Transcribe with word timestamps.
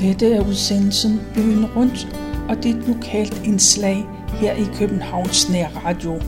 Dette 0.00 0.32
er 0.32 0.48
udsendelsen 0.48 1.20
Byen 1.34 1.66
Rundt, 1.76 2.08
og 2.48 2.56
det 2.56 2.70
er 2.70 2.74
et 2.74 2.88
lokalt 2.88 3.42
indslag 3.44 4.04
her 4.40 4.52
i 4.52 4.64
Københavns 4.74 5.50
Radio. 5.84 6.20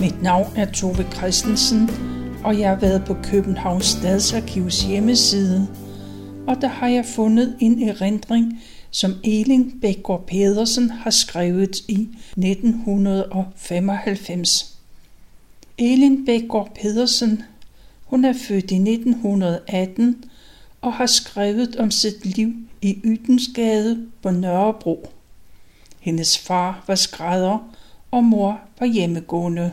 Mit 0.00 0.22
navn 0.22 0.46
er 0.56 0.64
Tove 0.64 1.06
Christensen, 1.12 1.90
og 2.44 2.58
jeg 2.58 2.68
har 2.68 2.76
været 2.76 3.04
på 3.06 3.16
Københavns 3.22 3.86
Stadsarkivs 3.86 4.82
hjemmeside, 4.82 5.66
og 6.46 6.56
der 6.60 6.68
har 6.68 6.88
jeg 6.88 7.04
fundet 7.04 7.56
en 7.60 7.88
erindring, 7.88 8.62
som 8.90 9.14
Elin 9.24 9.80
Bækgaard 9.80 10.26
Pedersen 10.26 10.90
har 10.90 11.10
skrevet 11.10 11.76
i 11.88 12.08
1995. 12.36 14.78
Elin 15.78 16.26
Bækgaard 16.26 16.74
Pedersen, 16.74 17.42
hun 18.04 18.24
er 18.24 18.32
født 18.32 18.70
i 18.70 18.74
1918 18.74 20.24
og 20.86 20.92
har 20.92 21.06
skrevet 21.06 21.76
om 21.76 21.90
sit 21.90 22.36
liv 22.36 22.54
i 22.82 22.98
Ytensgade 23.04 24.06
på 24.22 24.30
Nørrebro. 24.30 25.10
Hendes 26.00 26.38
far 26.38 26.84
var 26.86 26.94
skrædder, 26.94 27.58
og 28.10 28.24
mor 28.24 28.60
var 28.78 28.86
hjemmegående. 28.86 29.72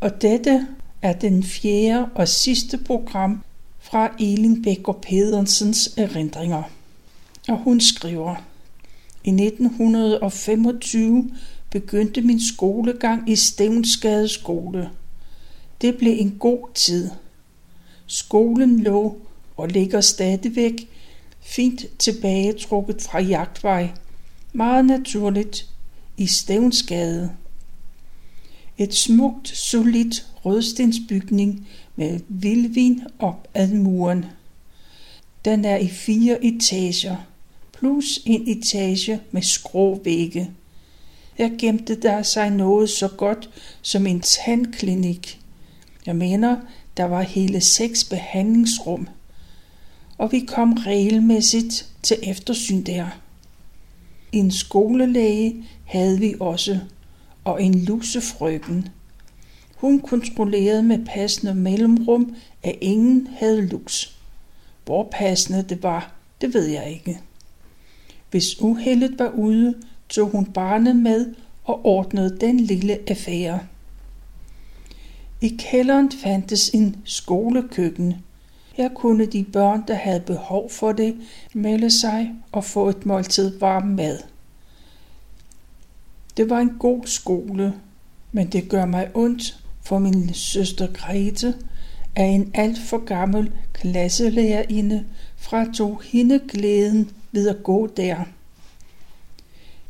Og 0.00 0.22
dette 0.22 0.66
er 1.02 1.12
den 1.12 1.42
fjerde 1.42 2.08
og 2.14 2.28
sidste 2.28 2.78
program 2.78 3.42
fra 3.80 4.10
Elin 4.20 4.62
Bækker 4.62 4.92
Pedersens 4.92 5.94
erindringer. 5.96 6.62
Og 7.48 7.58
hun 7.58 7.80
skriver, 7.80 8.34
i 9.24 9.30
1925 9.30 11.30
begyndte 11.70 12.20
min 12.20 12.40
skolegang 12.54 13.30
i 13.30 13.36
Stævnsgade 13.36 14.28
skole. 14.28 14.90
Det 15.80 15.98
blev 15.98 16.14
en 16.18 16.36
god 16.38 16.68
tid. 16.74 17.10
Skolen 18.06 18.80
lå 18.80 19.18
og 19.56 19.68
ligger 19.68 20.00
stadigvæk 20.00 20.88
fint 21.40 21.98
tilbagetrukket 21.98 23.02
fra 23.02 23.20
jagtvej, 23.20 23.90
meget 24.52 24.84
naturligt 24.84 25.68
i 26.16 26.26
Stævnsgade. 26.26 27.30
Et 28.78 28.94
smukt, 28.94 29.48
solidt 29.48 30.26
rødstensbygning 30.44 31.68
med 31.96 32.20
vildvin 32.28 33.02
op 33.18 33.48
ad 33.54 33.68
muren. 33.68 34.24
Den 35.44 35.64
er 35.64 35.76
i 35.76 35.88
fire 35.88 36.44
etager, 36.44 37.16
plus 37.72 38.20
en 38.26 38.48
etage 38.48 39.20
med 39.30 39.42
skråvægge. 39.42 40.50
Her 41.34 41.50
gemte 41.58 41.94
der 41.94 42.22
sig 42.22 42.50
noget 42.50 42.90
så 42.90 43.08
godt 43.08 43.50
som 43.82 44.06
en 44.06 44.20
tandklinik. 44.20 45.40
Jeg 46.06 46.16
mener, 46.16 46.56
der 46.96 47.04
var 47.04 47.22
hele 47.22 47.60
seks 47.60 48.04
behandlingsrum– 48.04 49.08
og 50.18 50.32
vi 50.32 50.40
kom 50.40 50.72
regelmæssigt 50.72 51.88
til 52.02 52.16
eftersyn 52.22 52.82
der. 52.82 53.06
En 54.32 54.50
skolelæge 54.50 55.64
havde 55.84 56.18
vi 56.18 56.34
også, 56.40 56.78
og 57.44 57.62
en 57.62 57.84
lusefrøken. 57.84 58.88
Hun 59.76 60.00
kontrollerede 60.00 60.82
med 60.82 61.06
passende 61.06 61.54
mellemrum, 61.54 62.36
at 62.62 62.74
ingen 62.80 63.28
havde 63.36 63.66
lus. 63.66 64.18
Hvor 64.84 65.08
passende 65.12 65.62
det 65.62 65.82
var, 65.82 66.12
det 66.40 66.54
ved 66.54 66.66
jeg 66.66 66.90
ikke. 66.90 67.20
Hvis 68.30 68.60
uheldet 68.60 69.18
var 69.18 69.28
ude, 69.28 69.74
tog 70.08 70.30
hun 70.30 70.44
barnet 70.46 70.96
med 70.96 71.34
og 71.64 71.86
ordnede 71.86 72.36
den 72.40 72.60
lille 72.60 72.98
affære. 73.06 73.60
I 75.40 75.56
kælderen 75.58 76.12
fandtes 76.22 76.68
en 76.68 76.96
skolekøkken, 77.04 78.14
her 78.74 78.88
kunne 78.88 79.26
de 79.26 79.44
børn, 79.44 79.84
der 79.88 79.94
havde 79.94 80.20
behov 80.20 80.70
for 80.70 80.92
det, 80.92 81.16
melde 81.54 81.90
sig 81.90 82.34
og 82.52 82.64
få 82.64 82.88
et 82.88 83.06
måltid 83.06 83.58
varm 83.58 83.86
mad. 83.86 84.18
Det 86.36 86.50
var 86.50 86.58
en 86.58 86.76
god 86.78 87.06
skole, 87.06 87.74
men 88.32 88.46
det 88.46 88.68
gør 88.68 88.86
mig 88.86 89.10
ondt 89.14 89.58
for 89.82 89.98
min 89.98 90.34
søster 90.34 90.86
Grete, 90.92 91.54
at 92.16 92.34
en 92.34 92.50
alt 92.54 92.78
for 92.78 93.04
gammel 93.04 93.52
klasselærerinde 93.72 95.04
to 95.74 95.94
hende 95.94 96.40
glæden 96.48 97.10
ved 97.32 97.48
at 97.48 97.62
gå 97.62 97.86
der. 97.86 98.24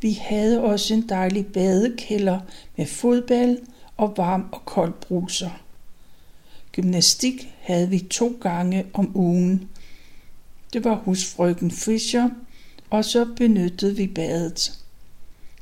Vi 0.01 0.11
havde 0.21 0.63
også 0.63 0.93
en 0.93 1.09
dejlig 1.09 1.45
badekælder 1.45 2.39
med 2.77 2.85
fodbold 2.85 3.57
og 3.97 4.13
varm 4.17 4.45
og 4.51 4.65
kold 4.65 4.93
bruser. 4.93 5.64
Gymnastik 6.75 7.53
havde 7.61 7.89
vi 7.89 7.99
to 7.99 8.37
gange 8.41 8.85
om 8.93 9.11
ugen. 9.17 9.69
Det 10.73 10.83
var 10.83 10.95
hos 10.95 11.25
frøken 11.25 11.71
Fischer, 11.71 12.29
og 12.89 13.05
så 13.05 13.25
benyttede 13.37 13.95
vi 13.95 14.07
badet. 14.07 14.79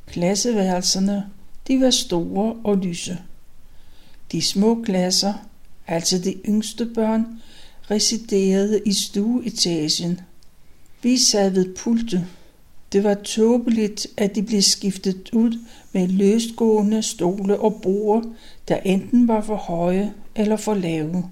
Klasseværelserne, 0.07 1.25
de 1.67 1.81
var 1.81 1.89
store 1.89 2.55
og 2.63 2.77
lyse. 2.77 3.17
De 4.31 4.41
små 4.41 4.83
klasser, 4.83 5.33
altså 5.87 6.19
de 6.19 6.35
yngste 6.47 6.85
børn, 6.85 7.25
residerede 7.91 8.81
i 8.85 8.93
stueetagen. 8.93 10.19
Vi 11.01 11.17
sad 11.17 11.49
ved 11.49 11.75
pulte. 11.75 12.27
Det 12.91 13.03
var 13.03 13.13
tåbeligt, 13.13 14.07
at 14.17 14.35
de 14.35 14.43
blev 14.43 14.61
skiftet 14.61 15.29
ud 15.33 15.59
med 15.91 16.07
løstgående 16.07 17.01
stole 17.01 17.59
og 17.59 17.79
borde, 17.81 18.29
der 18.67 18.77
enten 18.77 19.27
var 19.27 19.41
for 19.41 19.55
høje 19.55 20.13
eller 20.35 20.55
for 20.55 20.73
lave. 20.73 21.29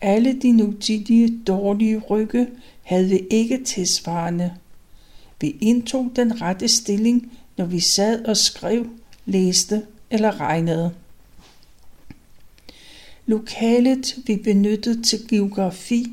Alle 0.00 0.40
de 0.40 0.52
nutidige 0.52 1.38
dårlige 1.46 1.98
rygge 1.98 2.46
havde 2.82 3.08
vi 3.08 3.18
ikke 3.30 3.64
tilsvarende. 3.64 4.54
Vi 5.40 5.56
indtog 5.60 6.10
den 6.16 6.42
rette 6.42 6.68
stilling, 6.68 7.32
når 7.56 7.64
vi 7.64 7.80
sad 7.80 8.24
og 8.24 8.36
skrev, 8.36 8.86
læste 9.26 9.82
eller 10.10 10.40
regnede. 10.40 10.94
Lokalet, 13.26 14.16
vi 14.26 14.36
benyttede 14.36 15.02
til 15.02 15.28
geografi 15.28 16.06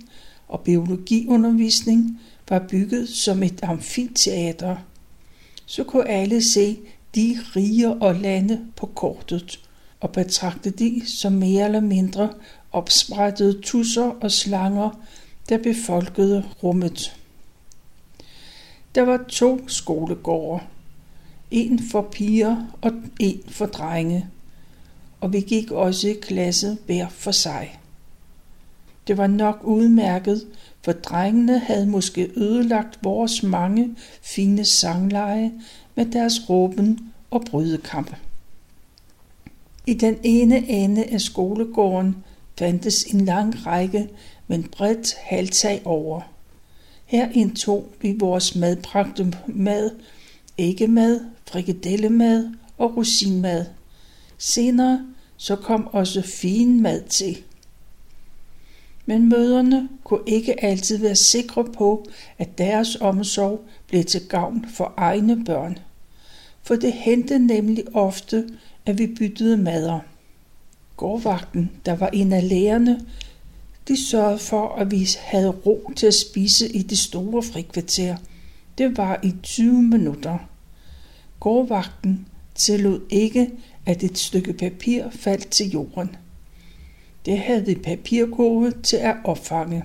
og 0.48 0.62
biologiundervisning, 0.62 2.20
var 2.50 2.66
bygget 2.70 3.10
som 3.10 3.44
et 3.44 3.60
amfiteater. 3.64 4.76
Så 5.66 5.84
kunne 5.84 6.08
alle 6.08 6.44
se 6.44 6.78
de 7.16 7.40
riger 7.56 7.90
og 7.90 8.16
lande 8.16 8.68
på 8.76 8.86
kortet 8.86 9.67
og 10.00 10.12
betragte 10.12 10.70
de 10.70 11.02
som 11.06 11.34
mere 11.34 11.66
eller 11.66 11.80
mindre 11.80 12.34
opsprættede 12.72 13.62
tusser 13.62 14.12
og 14.22 14.32
slanger, 14.32 14.90
der 15.50 15.58
befolkede 15.58 16.46
rummet. 16.64 17.16
Der 18.96 19.02
var 19.02 19.26
to 19.30 19.68
skolegårde, 19.68 20.64
en 21.52 21.80
for 21.92 22.02
piger 22.02 22.78
og 22.82 22.92
en 23.20 23.42
for 23.48 23.66
drenge, 23.66 24.28
og 25.22 25.34
vi 25.34 25.40
gik 25.40 25.72
også 25.72 26.08
i 26.08 26.14
klasse 26.22 26.78
hver 26.86 27.10
for 27.10 27.32
sig. 27.32 27.80
Det 29.08 29.18
var 29.18 29.28
nok 29.28 29.60
udmærket, 29.64 30.48
for 30.82 30.92
drengene 30.92 31.60
havde 31.60 31.88
måske 31.88 32.32
ødelagt 32.36 33.00
vores 33.04 33.44
mange 33.44 33.96
fine 34.22 34.66
sangleje 34.66 35.52
med 35.96 36.06
deres 36.06 36.50
råben 36.50 37.14
og 37.32 37.46
brydekampe. 37.52 38.18
I 39.88 39.94
den 39.94 40.18
ene 40.24 40.70
ende 40.70 41.04
af 41.04 41.22
skolegården 41.22 42.16
fandtes 42.60 43.04
en 43.04 43.26
lang 43.26 43.66
række 43.66 44.10
med 44.48 44.58
en 44.58 44.64
bredt 44.64 45.14
halvtag 45.14 45.82
over. 45.86 46.22
Her 47.06 47.30
indtog 47.34 47.90
vi 48.02 48.16
vores 48.20 48.56
madbragte 48.56 49.34
mad, 49.48 49.92
æggemad, 50.58 51.20
frikadellemad 51.46 52.54
og 52.78 52.98
rosinmad. 52.98 53.66
Senere 54.38 55.06
så 55.38 55.56
kom 55.56 55.88
også 55.88 56.22
fin 56.22 56.82
mad 56.82 57.04
til. 57.10 57.38
Men 59.06 59.30
møderne 59.30 59.90
kunne 60.04 60.24
ikke 60.28 60.64
altid 60.64 60.98
være 60.98 61.16
sikre 61.16 61.66
på, 61.66 62.06
at 62.38 62.58
deres 62.58 62.96
omsorg 62.96 63.66
blev 63.88 64.04
til 64.04 64.28
gavn 64.28 64.66
for 64.70 64.94
egne 64.98 65.46
børn. 65.46 65.78
For 66.64 66.76
det 66.76 66.94
hentede 66.94 67.48
nemlig 67.48 67.84
ofte, 67.94 68.48
at 68.88 68.98
vi 68.98 69.08
byttede 69.08 69.58
mader. 69.58 70.00
Gårdvagten, 70.98 71.72
der 71.86 71.96
var 71.96 72.08
en 72.08 72.34
af 72.34 72.50
lærerne, 72.50 73.06
de 73.88 74.08
sørgede 74.08 74.40
for, 74.40 74.76
at 74.76 74.92
vi 74.92 75.08
havde 75.20 75.50
ro 75.50 75.92
til 75.96 76.08
at 76.08 76.14
spise 76.14 76.72
i 76.72 76.82
det 76.82 76.98
store 76.98 77.44
frikvarter. 77.44 78.18
Det 78.78 78.98
var 78.98 79.20
i 79.24 79.34
20 79.44 79.84
minutter. 79.84 80.38
Gårdvagten 81.40 82.28
tillod 82.56 83.02
ikke, 83.10 83.52
at 83.86 84.04
et 84.04 84.18
stykke 84.18 84.54
papir 84.54 85.10
faldt 85.10 85.50
til 85.50 85.72
jorden. 85.72 86.16
Det 87.26 87.40
havde 87.40 87.66
vi 87.66 87.76
papirkurve 87.76 88.74
til 88.84 88.98
at 88.98 89.16
opfange. 89.24 89.84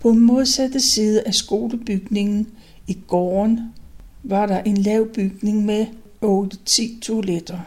På 0.00 0.10
den 0.10 0.20
modsatte 0.20 0.80
side 0.80 1.22
af 1.26 1.34
skolebygningen 1.34 2.48
i 2.86 2.98
gården 3.06 3.60
var 4.22 4.46
der 4.46 4.62
en 4.62 4.76
lav 4.76 5.08
bygning 5.14 5.64
med 5.64 5.86
8-10 6.24 7.00
toiletter. 7.00 7.60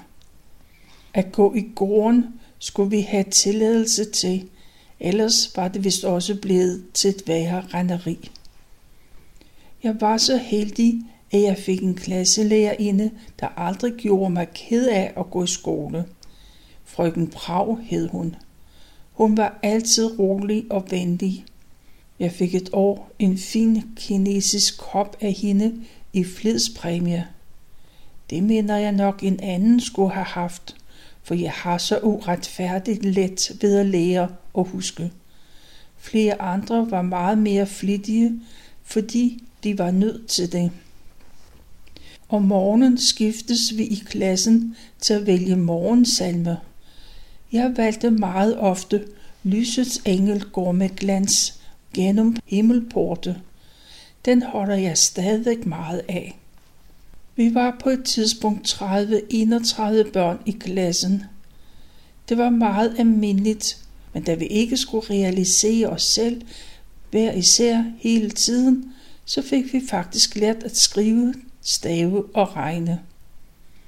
At 1.14 1.32
gå 1.32 1.54
i 1.54 1.72
gården 1.76 2.26
skulle 2.60 2.90
vi 2.90 3.02
have 3.02 3.24
tilladelse 3.24 4.06
til, 4.06 4.50
Ellers 5.00 5.58
var 5.58 5.68
det 5.68 5.84
vist 5.84 6.04
også 6.04 6.36
blevet 6.42 6.84
til 6.94 7.10
et 7.10 7.24
værre 7.28 7.64
renderi. 7.74 8.32
Jeg 9.84 10.02
var 10.02 10.18
så 10.18 10.38
heldig, 10.38 11.02
at 11.32 11.42
jeg 11.42 11.58
fik 11.58 11.84
en 11.84 11.96
klasselærerinde, 11.96 13.12
der 13.40 13.48
aldrig 13.48 13.94
gjorde 13.94 14.30
mig 14.30 14.48
ked 14.54 14.88
af 14.88 15.14
at 15.18 15.32
gå 15.32 15.44
i 15.44 15.48
skole. 15.48 16.06
Frøken 16.86 17.28
Prag 17.28 17.78
hed 17.82 18.10
hun. 18.10 18.36
Hun 19.14 19.38
var 19.38 19.60
altid 19.64 20.20
rolig 20.20 20.66
og 20.70 20.86
venlig. 20.90 21.46
Jeg 22.20 22.32
fik 22.32 22.56
et 22.56 22.70
år 22.74 23.12
en 23.20 23.38
fin 23.38 23.84
kinesisk 23.96 24.78
kop 24.78 25.18
af 25.22 25.34
hende 25.34 25.86
i 26.14 26.24
fledspræmie. 26.24 27.28
Det 28.30 28.44
mener 28.44 28.78
jeg 28.78 28.92
nok 28.92 29.24
en 29.24 29.40
anden 29.40 29.82
skulle 29.82 30.12
have 30.12 30.26
haft, 30.26 30.76
for 31.24 31.36
jeg 31.36 31.52
har 31.52 31.78
så 31.78 32.00
uretfærdigt 32.00 33.06
let 33.06 33.52
ved 33.62 33.78
at 33.78 33.86
lære 33.86 34.30
og 34.54 34.66
huske. 34.66 35.12
Flere 35.98 36.42
andre 36.42 36.92
var 36.92 37.02
meget 37.02 37.38
mere 37.38 37.66
flittige, 37.66 38.40
fordi 38.84 39.44
de 39.64 39.78
var 39.78 39.92
nødt 39.92 40.28
til 40.28 40.52
det. 40.52 40.72
Om 42.30 42.42
morgenen 42.42 42.98
skiftes 42.98 43.78
vi 43.78 43.84
i 43.84 44.04
klassen 44.06 44.76
til 45.00 45.14
at 45.14 45.28
vælge 45.28 45.56
morgensalmer. 45.56 46.56
Jeg 47.52 47.74
valgte 47.78 48.12
meget 48.12 48.58
ofte 48.58 49.06
Lysets 49.44 50.02
engel 50.06 50.44
går 50.44 50.72
med 50.72 50.90
glans 50.90 51.62
gennem 51.94 52.36
himmelporte. 52.46 53.36
Den 54.26 54.44
holder 54.44 54.76
jeg 54.76 54.98
stadig 54.98 55.68
meget 55.68 56.02
af. 56.10 56.40
Vi 57.40 57.54
var 57.54 57.78
på 57.84 57.90
et 57.90 58.04
tidspunkt 58.04 58.68
30-31 58.68 60.12
børn 60.12 60.40
i 60.46 60.52
klassen. 60.52 61.24
Det 62.30 62.38
var 62.38 62.50
meget 62.50 62.96
almindeligt, 62.98 63.78
men 64.14 64.24
da 64.24 64.34
vi 64.34 64.46
ikke 64.46 64.78
skulle 64.78 65.10
realisere 65.10 65.88
os 65.88 66.04
selv 66.04 66.42
hver 67.12 67.34
især 67.34 67.84
hele 68.00 68.30
tiden, 68.30 68.94
så 69.26 69.42
fik 69.42 69.74
vi 69.74 69.82
faktisk 69.90 70.36
lært 70.36 70.64
at 70.64 70.78
skrive, 70.78 71.34
stave 71.62 72.26
og 72.36 72.56
regne. 72.56 73.00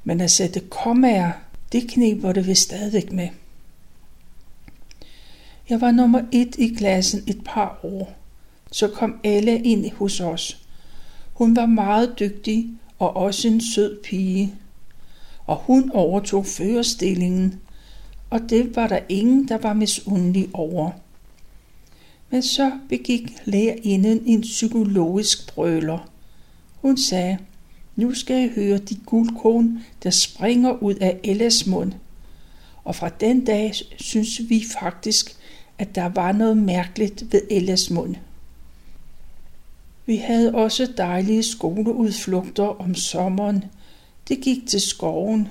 Men 0.03 0.21
at 0.21 0.31
sætte 0.31 0.59
kommaer, 0.59 1.31
det 1.71 1.89
kniber 1.89 2.33
det 2.33 2.47
vi 2.47 2.55
stadig 2.55 3.13
med. 3.15 3.29
Jeg 5.69 5.81
var 5.81 5.91
nummer 5.91 6.21
et 6.31 6.55
i 6.55 6.75
klassen 6.77 7.23
et 7.27 7.41
par 7.45 7.79
år. 7.83 8.13
Så 8.71 8.87
kom 8.87 9.19
alle 9.23 9.61
ind 9.61 9.91
hos 9.91 10.19
os. 10.19 10.57
Hun 11.33 11.55
var 11.55 11.65
meget 11.65 12.19
dygtig 12.19 12.69
og 13.01 13.15
også 13.15 13.47
en 13.47 13.61
sød 13.61 13.99
pige. 14.03 14.55
Og 15.45 15.55
hun 15.55 15.91
overtog 15.91 16.45
førerstillingen, 16.45 17.59
og 18.29 18.39
det 18.49 18.75
var 18.75 18.87
der 18.87 18.99
ingen, 19.09 19.47
der 19.47 19.57
var 19.57 19.73
misundelig 19.73 20.49
over. 20.53 20.91
Men 22.29 22.41
så 22.41 22.71
begik 22.89 23.33
lærerinden 23.45 24.23
en 24.25 24.41
psykologisk 24.41 25.53
brøler. 25.53 26.09
Hun 26.81 26.97
sagde, 26.97 27.37
nu 27.95 28.13
skal 28.13 28.35
jeg 28.35 28.49
høre 28.55 28.77
de 28.77 28.95
guldkorn, 29.05 29.79
der 30.03 30.09
springer 30.09 30.83
ud 30.83 30.95
af 30.95 31.19
Ellas 31.23 31.67
mund. 31.67 31.93
Og 32.83 32.95
fra 32.95 33.09
den 33.09 33.45
dag 33.45 33.73
synes 33.97 34.41
vi 34.49 34.63
faktisk, 34.79 35.35
at 35.77 35.95
der 35.95 36.09
var 36.09 36.31
noget 36.31 36.57
mærkeligt 36.57 37.33
ved 37.33 37.41
Ellas 37.49 37.89
mund. 37.89 38.15
Vi 40.05 40.15
havde 40.15 40.55
også 40.55 40.93
dejlige 40.97 41.43
skoleudflugter 41.43 42.81
om 42.81 42.95
sommeren. 42.95 43.63
Det 44.27 44.41
gik 44.41 44.67
til 44.67 44.81
skoven. 44.81 45.47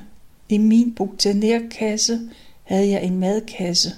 I 0.48 0.58
min 0.58 0.94
buktanærkasse 0.94 2.20
havde 2.62 2.90
jeg 2.90 3.04
en 3.04 3.18
madkasse, 3.18 3.90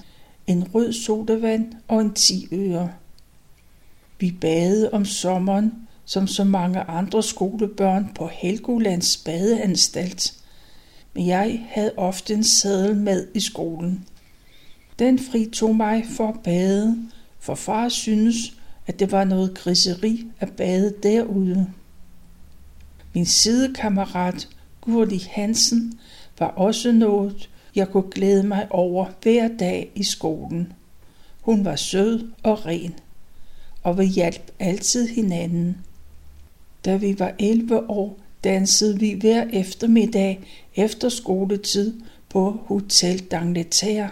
en 0.47 0.75
rød 0.75 0.93
sodavand 0.93 1.73
og 1.89 2.01
en 2.01 2.15
10 2.15 2.49
øre. 2.53 2.93
Vi 4.19 4.31
badede 4.41 4.93
om 4.93 5.05
sommeren, 5.05 5.73
som 6.05 6.27
så 6.27 6.45
mange 6.45 6.81
andre 6.81 7.23
skolebørn 7.23 8.11
på 8.15 8.27
Helgolands 8.33 9.17
badeanstalt. 9.17 10.35
Men 11.15 11.27
jeg 11.27 11.67
havde 11.69 11.93
ofte 11.97 12.35
en 12.35 12.45
sadel 12.45 12.97
med 12.97 13.27
i 13.35 13.41
skolen. 13.41 14.05
Den 14.99 15.19
fritog 15.19 15.77
mig 15.77 16.05
for 16.17 16.29
at 16.29 16.41
bade, 16.45 16.97
for 17.41 17.55
far 17.55 17.89
synes, 17.89 18.37
at 18.87 19.01
det 19.01 19.13
var 19.13 19.25
noget 19.25 19.55
griseri 19.55 20.27
at 20.41 20.53
bade 20.53 20.95
derude. 21.03 21.71
Min 23.15 23.27
sidekammerat 23.27 24.49
Gurli 24.81 25.23
Hansen 25.31 25.99
var 26.39 26.47
også 26.47 26.93
noget, 26.93 27.51
jeg 27.75 27.89
kunne 27.89 28.11
glæde 28.11 28.43
mig 28.43 28.67
over 28.71 29.07
hver 29.23 29.49
dag 29.59 29.91
i 29.95 30.05
skolen. 30.05 30.73
Hun 31.41 31.65
var 31.65 31.77
sød 31.77 32.31
og 32.43 32.67
ren, 32.67 32.95
og 33.83 33.99
vi 33.99 34.05
hjalp 34.05 34.51
altid 34.59 35.09
hinanden. 35.09 35.77
Da 36.85 36.97
vi 36.97 37.19
var 37.19 37.35
11 37.39 37.91
år, 37.91 38.19
dansede 38.45 38.99
vi 38.99 39.13
hver 39.21 39.47
eftermiddag 39.53 40.41
efter 40.75 41.09
skoletid 41.09 42.01
på 42.29 42.51
Hotel 42.67 43.23
d'Angleterre 43.35 44.09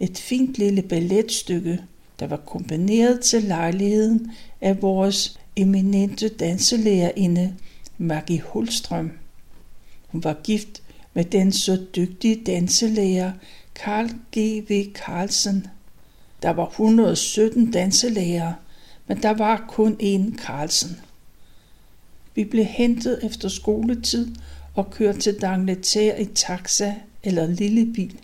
et 0.00 0.18
fint 0.18 0.58
lille 0.58 0.82
balletstykke, 0.82 1.82
der 2.20 2.26
var 2.26 2.36
komponeret 2.36 3.20
til 3.20 3.42
lejligheden 3.42 4.32
af 4.60 4.82
vores 4.82 5.40
eminente 5.56 6.28
danselærerinde 6.28 7.54
Maggie 7.98 8.40
Hulstrøm. 8.40 9.12
Hun 10.08 10.24
var 10.24 10.36
gift 10.44 10.82
med 11.14 11.24
den 11.24 11.52
så 11.52 11.84
dygtige 11.96 12.44
danselærer 12.46 13.32
Karl 13.74 14.06
G.V. 14.06 14.92
Carlsen. 14.94 15.66
Der 16.42 16.50
var 16.50 16.66
117 16.66 17.70
danselærere, 17.70 18.54
men 19.06 19.22
der 19.22 19.30
var 19.30 19.64
kun 19.68 19.96
én 20.02 20.36
Carlsen. 20.36 21.00
Vi 22.34 22.44
blev 22.44 22.64
hentet 22.64 23.24
efter 23.24 23.48
skoletid 23.48 24.34
og 24.74 24.90
kørt 24.90 25.18
til 25.18 25.40
Dangleterre 25.40 26.22
i 26.22 26.24
taxa 26.24 26.94
eller 27.22 27.46
lille 27.46 27.92
bil. 27.94 28.18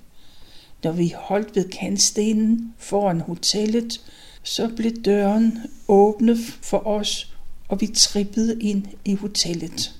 Når 0.85 0.93
vi 0.93 1.15
holdt 1.17 1.56
ved 1.56 1.69
kantstenen 1.69 2.75
foran 2.79 3.21
hotellet, 3.21 4.00
så 4.43 4.69
blev 4.77 4.93
døren 4.93 5.59
åbnet 5.88 6.39
for 6.63 6.87
os, 6.87 7.34
og 7.69 7.81
vi 7.81 7.87
trippede 7.87 8.63
ind 8.63 8.84
i 9.05 9.15
hotellet. 9.15 9.94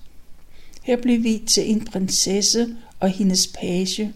Her 0.83 0.97
blev 0.97 1.23
vi 1.23 1.43
til 1.47 1.71
en 1.71 1.85
prinsesse 1.85 2.77
og 3.01 3.09
hendes 3.09 3.47
page 3.47 4.13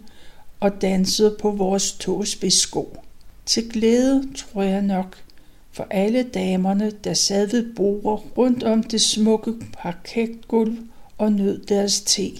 og 0.60 0.82
dansede 0.82 1.36
på 1.40 1.50
vores 1.50 1.92
togspidssko. 1.92 2.96
Til 3.46 3.70
glæde, 3.70 4.28
tror 4.36 4.62
jeg 4.62 4.82
nok, 4.82 5.16
for 5.72 5.86
alle 5.90 6.22
damerne, 6.22 6.90
der 7.04 7.14
sad 7.14 7.46
ved 7.46 7.74
bordet 7.74 8.38
rundt 8.38 8.62
om 8.62 8.82
det 8.82 9.00
smukke 9.00 9.52
parketgulv 9.72 10.78
og 11.18 11.32
nød 11.32 11.58
deres 11.58 12.00
te. 12.00 12.30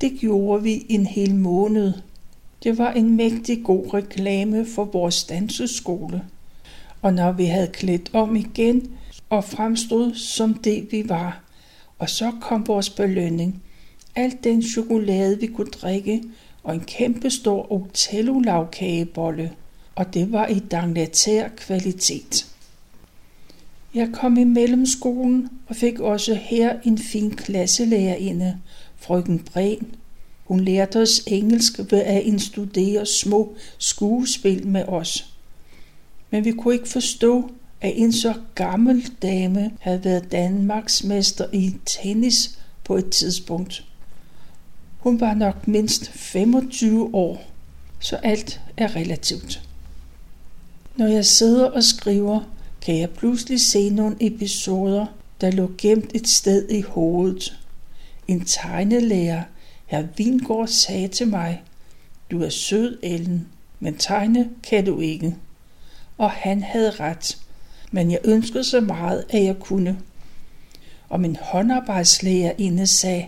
Det 0.00 0.12
gjorde 0.20 0.62
vi 0.62 0.86
en 0.88 1.06
hel 1.06 1.34
måned, 1.34 1.92
det 2.62 2.78
var 2.78 2.92
en 2.92 3.16
mægtig 3.16 3.64
god 3.64 3.94
reklame 3.94 4.66
for 4.66 4.84
vores 4.84 5.24
danseskole. 5.24 6.22
Og 7.02 7.14
når 7.14 7.32
vi 7.32 7.44
havde 7.44 7.70
klædt 7.72 8.10
om 8.12 8.36
igen 8.36 8.90
og 9.30 9.44
fremstod 9.44 10.14
som 10.14 10.54
det 10.54 10.88
vi 10.90 11.08
var, 11.08 11.42
og 11.98 12.10
så 12.10 12.32
kom 12.40 12.66
vores 12.66 12.90
belønning. 12.90 13.62
Alt 14.16 14.44
den 14.44 14.62
chokolade 14.62 15.40
vi 15.40 15.46
kunne 15.46 15.70
drikke, 15.70 16.22
og 16.62 16.74
en 16.74 16.80
kæmpe 16.80 17.30
stor 17.30 17.72
otello 17.72 18.38
lavkagebolle 18.38 19.50
og 20.00 20.14
det 20.14 20.32
var 20.32 20.46
i 20.46 20.58
dangletær 20.58 21.48
kvalitet. 21.48 22.46
Jeg 23.94 24.10
kom 24.12 24.36
i 24.36 24.44
mellemskolen 24.44 25.48
og 25.68 25.76
fik 25.76 26.00
også 26.00 26.34
her 26.34 26.78
en 26.84 26.98
fin 26.98 27.30
klasselærerinde, 27.30 28.58
frøken 28.96 29.38
Bren, 29.38 29.94
hun 30.50 30.60
lærte 30.60 31.02
os 31.02 31.22
engelsk 31.26 31.78
ved 31.78 31.98
at 31.98 32.22
instudere 32.22 33.06
små 33.06 33.54
skuespil 33.78 34.66
med 34.66 34.84
os. 34.84 35.34
Men 36.30 36.44
vi 36.44 36.52
kunne 36.52 36.74
ikke 36.74 36.88
forstå, 36.88 37.50
at 37.80 37.92
en 37.96 38.12
så 38.12 38.34
gammel 38.54 39.10
dame 39.22 39.70
havde 39.80 40.04
været 40.04 40.32
Danmarks 40.32 41.04
mester 41.04 41.46
i 41.52 41.76
tennis 41.86 42.58
på 42.84 42.96
et 42.96 43.10
tidspunkt. 43.10 43.84
Hun 44.98 45.20
var 45.20 45.34
nok 45.34 45.68
mindst 45.68 46.10
25 46.10 47.14
år, 47.14 47.44
så 48.00 48.16
alt 48.16 48.60
er 48.76 48.96
relativt. 48.96 49.62
Når 50.96 51.06
jeg 51.06 51.24
sidder 51.24 51.70
og 51.70 51.84
skriver, 51.84 52.40
kan 52.80 52.98
jeg 52.98 53.10
pludselig 53.10 53.60
se 53.60 53.90
nogle 53.90 54.16
episoder, 54.20 55.06
der 55.40 55.50
lå 55.50 55.70
gemt 55.78 56.10
et 56.14 56.28
sted 56.28 56.68
i 56.70 56.80
hovedet. 56.80 57.58
En 58.28 58.44
tegnelærer 58.44 59.42
Herr 59.90 60.06
Vingård 60.16 60.68
sagde 60.68 61.08
til 61.08 61.28
mig, 61.28 61.62
du 62.30 62.42
er 62.42 62.48
sød, 62.48 62.98
Ellen, 63.02 63.48
men 63.80 63.96
tegne 63.96 64.50
kan 64.62 64.84
du 64.84 65.00
ikke. 65.00 65.36
Og 66.18 66.30
han 66.30 66.62
havde 66.62 66.90
ret, 66.90 67.38
men 67.90 68.10
jeg 68.10 68.18
ønskede 68.24 68.64
så 68.64 68.80
meget, 68.80 69.24
at 69.30 69.44
jeg 69.44 69.58
kunne. 69.58 69.98
Og 71.08 71.20
min 71.20 71.36
inde 72.58 72.86
sagde, 72.86 73.26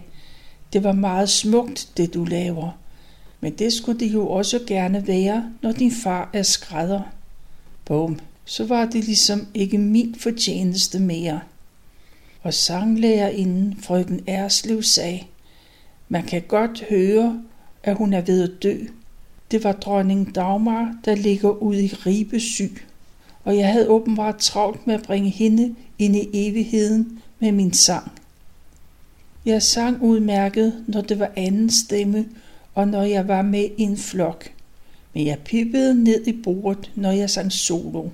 det 0.72 0.84
var 0.84 0.92
meget 0.92 1.28
smukt, 1.28 1.88
det 1.96 2.14
du 2.14 2.24
laver. 2.24 2.78
Men 3.40 3.52
det 3.52 3.72
skulle 3.72 4.00
det 4.00 4.12
jo 4.12 4.28
også 4.28 4.60
gerne 4.66 5.06
være, 5.06 5.52
når 5.62 5.72
din 5.72 5.92
far 5.92 6.30
er 6.32 6.42
skrædder. 6.42 7.02
Bum, 7.84 8.20
så 8.44 8.66
var 8.66 8.84
det 8.84 9.04
ligesom 9.04 9.46
ikke 9.54 9.78
min 9.78 10.14
fortjeneste 10.14 10.98
mere. 10.98 11.40
Og 12.42 12.54
sanglærerinden 12.54 13.76
frøken 13.80 14.20
Erslev 14.26 14.82
sagde, 14.82 15.20
man 16.12 16.22
kan 16.22 16.42
godt 16.48 16.84
høre, 16.90 17.42
at 17.82 17.96
hun 17.96 18.12
er 18.12 18.20
ved 18.20 18.42
at 18.42 18.62
dø. 18.62 18.76
Det 19.50 19.64
var 19.64 19.72
dronning 19.72 20.34
Dagmar, 20.34 20.96
der 21.04 21.14
ligger 21.14 21.50
ude 21.50 21.84
i 21.84 21.88
Ribe 21.88 22.40
syg, 22.40 22.82
og 23.44 23.56
jeg 23.56 23.72
havde 23.72 23.88
åbenbart 23.88 24.38
travlt 24.38 24.86
med 24.86 24.94
at 24.94 25.02
bringe 25.02 25.30
hende 25.30 25.74
ind 25.98 26.16
i 26.16 26.28
evigheden 26.32 27.22
med 27.38 27.52
min 27.52 27.72
sang. 27.72 28.12
Jeg 29.44 29.62
sang 29.62 30.02
udmærket, 30.02 30.84
når 30.86 31.00
det 31.00 31.18
var 31.18 31.30
anden 31.36 31.70
stemme, 31.70 32.28
og 32.74 32.88
når 32.88 33.02
jeg 33.02 33.28
var 33.28 33.42
med 33.42 33.68
i 33.76 33.82
en 33.82 33.96
flok. 33.96 34.50
Men 35.14 35.26
jeg 35.26 35.38
pippede 35.38 36.04
ned 36.04 36.26
i 36.26 36.32
bordet, 36.32 36.90
når 36.94 37.10
jeg 37.10 37.30
sang 37.30 37.52
solo. 37.52 38.08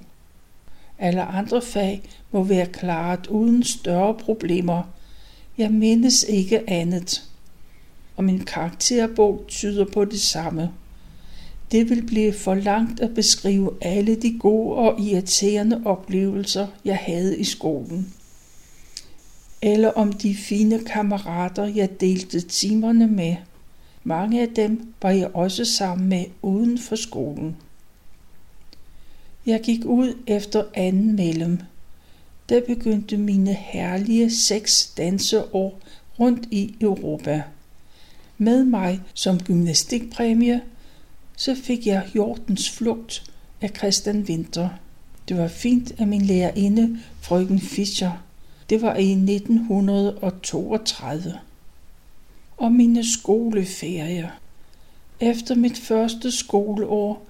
Alle 0.99 1.23
andre 1.23 1.63
fag 1.63 2.03
må 2.33 2.43
være 2.43 2.67
klaret 2.67 3.27
uden 3.27 3.63
større 3.63 4.15
problemer. 4.15 4.83
Jeg 5.59 5.71
mindes 5.71 6.23
ikke 6.29 6.71
andet. 6.71 7.28
Og 8.19 8.25
min 8.25 8.45
karakterbog 8.45 9.45
tyder 9.49 9.85
på 9.85 10.05
det 10.05 10.21
samme. 10.21 10.71
Det 11.73 11.91
vil 11.91 12.07
blive 12.07 12.33
for 12.33 12.55
langt 12.55 13.01
at 13.01 13.15
beskrive 13.15 13.71
alle 13.81 14.15
de 14.15 14.39
gode 14.39 14.77
og 14.77 15.01
irriterende 15.01 15.83
oplevelser, 15.85 16.67
jeg 16.85 16.97
havde 16.97 17.39
i 17.39 17.45
skolen. 17.45 18.15
Eller 19.63 19.91
om 19.91 20.13
de 20.13 20.35
fine 20.35 20.85
kammerater, 20.85 21.65
jeg 21.65 22.01
delte 22.01 22.41
timerne 22.41 23.07
med. 23.07 23.37
Mange 24.05 24.43
af 24.43 24.49
dem 24.49 24.93
var 25.03 25.11
jeg 25.11 25.31
også 25.35 25.65
sammen 25.65 26.09
med 26.09 26.25
uden 26.43 26.79
for 26.79 26.97
skolen. 26.97 27.57
Jeg 29.47 29.61
gik 29.61 29.85
ud 29.85 30.15
efter 30.27 30.65
anden 30.75 31.17
mellem. 31.17 31.59
Der 32.49 32.61
begyndte 32.67 33.17
mine 33.17 33.53
herlige 33.53 34.31
seks 34.31 34.93
danseår 34.97 35.79
rundt 36.21 36.49
i 36.51 36.75
Europa. 36.81 37.43
Med 38.41 38.65
mig 38.65 39.01
som 39.15 39.41
gymnastikpræmie, 39.41 40.61
så 41.37 41.55
fik 41.55 41.87
jeg 41.87 42.07
Hjortens 42.13 42.71
Flugt 42.71 43.33
af 43.61 43.71
Christian 43.77 44.25
Winter. 44.29 44.69
Det 45.29 45.39
var 45.39 45.49
fint 45.49 45.93
af 45.99 46.07
min 46.07 46.23
lærerinde, 46.23 46.99
frøken 47.21 47.61
Fischer. 47.61 48.13
Det 48.71 48.83
var 48.83 48.97
i 48.97 49.11
1932 49.11 51.39
og 52.57 52.73
mine 52.73 53.13
skoleferier. 53.13 54.29
Efter 55.21 55.55
mit 55.55 55.79
første 55.79 56.31
skoleår 56.31 57.27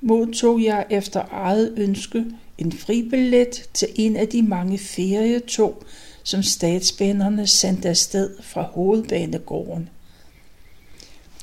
modtog 0.00 0.62
jeg 0.62 0.86
efter 0.90 1.22
eget 1.30 1.74
ønske 1.76 2.24
en 2.58 2.72
fribillet 2.72 3.68
til 3.74 3.88
en 3.94 4.16
af 4.16 4.28
de 4.28 4.42
mange 4.42 4.78
ferietog, 4.78 5.82
som 6.22 6.42
statsbanerne 6.42 7.46
sendte 7.46 7.88
afsted 7.88 8.30
fra 8.42 8.62
hovedbanegården. 8.62 9.88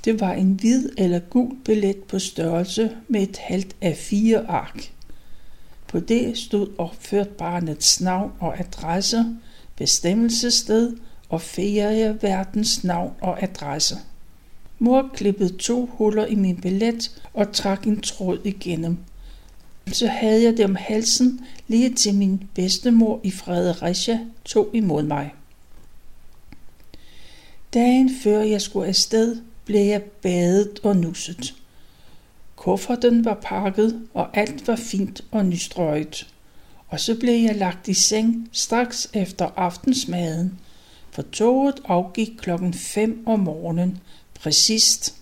Det 0.05 0.19
var 0.19 0.33
en 0.33 0.53
hvid 0.53 0.89
eller 0.97 1.19
gul 1.19 1.55
billet 1.65 2.03
på 2.03 2.19
størrelse 2.19 2.97
med 3.07 3.21
et 3.21 3.37
halvt 3.37 3.75
af 3.81 3.97
fire 3.97 4.47
ark. 4.47 4.91
På 5.87 5.99
det 5.99 6.37
stod 6.37 6.67
opført 6.77 7.27
barnets 7.27 8.01
navn 8.01 8.31
og 8.39 8.59
adresse, 8.59 9.25
bestemmelsessted 9.75 10.97
og 11.29 11.41
ferieverdens 11.41 12.83
navn 12.83 13.13
og 13.21 13.43
adresse. 13.43 13.95
Mor 14.79 15.09
klippede 15.13 15.57
to 15.57 15.85
huller 15.85 16.25
i 16.25 16.35
min 16.35 16.61
billet 16.61 17.21
og 17.33 17.53
trak 17.53 17.87
en 17.87 18.01
tråd 18.01 18.39
igennem. 18.43 18.97
Så 19.91 20.07
havde 20.07 20.43
jeg 20.43 20.57
det 20.57 20.65
om 20.65 20.75
halsen 20.75 21.45
lige 21.67 21.93
til 21.93 22.15
min 22.15 22.49
bedstemor 22.55 23.19
i 23.23 23.31
Fredericia 23.31 24.19
tog 24.45 24.69
imod 24.73 25.03
mig. 25.03 25.33
Dagen 27.73 28.11
før 28.23 28.41
jeg 28.41 28.61
skulle 28.61 28.87
afsted, 28.87 29.37
blev 29.65 29.81
jeg 29.81 30.01
badet 30.01 30.79
og 30.83 30.97
nusset. 30.97 31.55
Kufferten 32.55 33.25
var 33.25 33.39
pakket, 33.41 34.01
og 34.13 34.37
alt 34.37 34.67
var 34.67 34.75
fint 34.75 35.21
og 35.31 35.45
nystrøget. 35.45 36.27
Og 36.87 36.99
så 36.99 37.15
blev 37.15 37.43
jeg 37.43 37.55
lagt 37.55 37.87
i 37.87 37.93
seng 37.93 38.49
straks 38.51 39.09
efter 39.13 39.49
aftensmaden, 39.55 40.59
for 41.11 41.21
toget 41.21 41.81
afgik 41.85 42.31
klokken 42.37 42.73
5 42.73 43.23
om 43.25 43.39
morgenen, 43.39 43.97
præcist. 44.33 45.15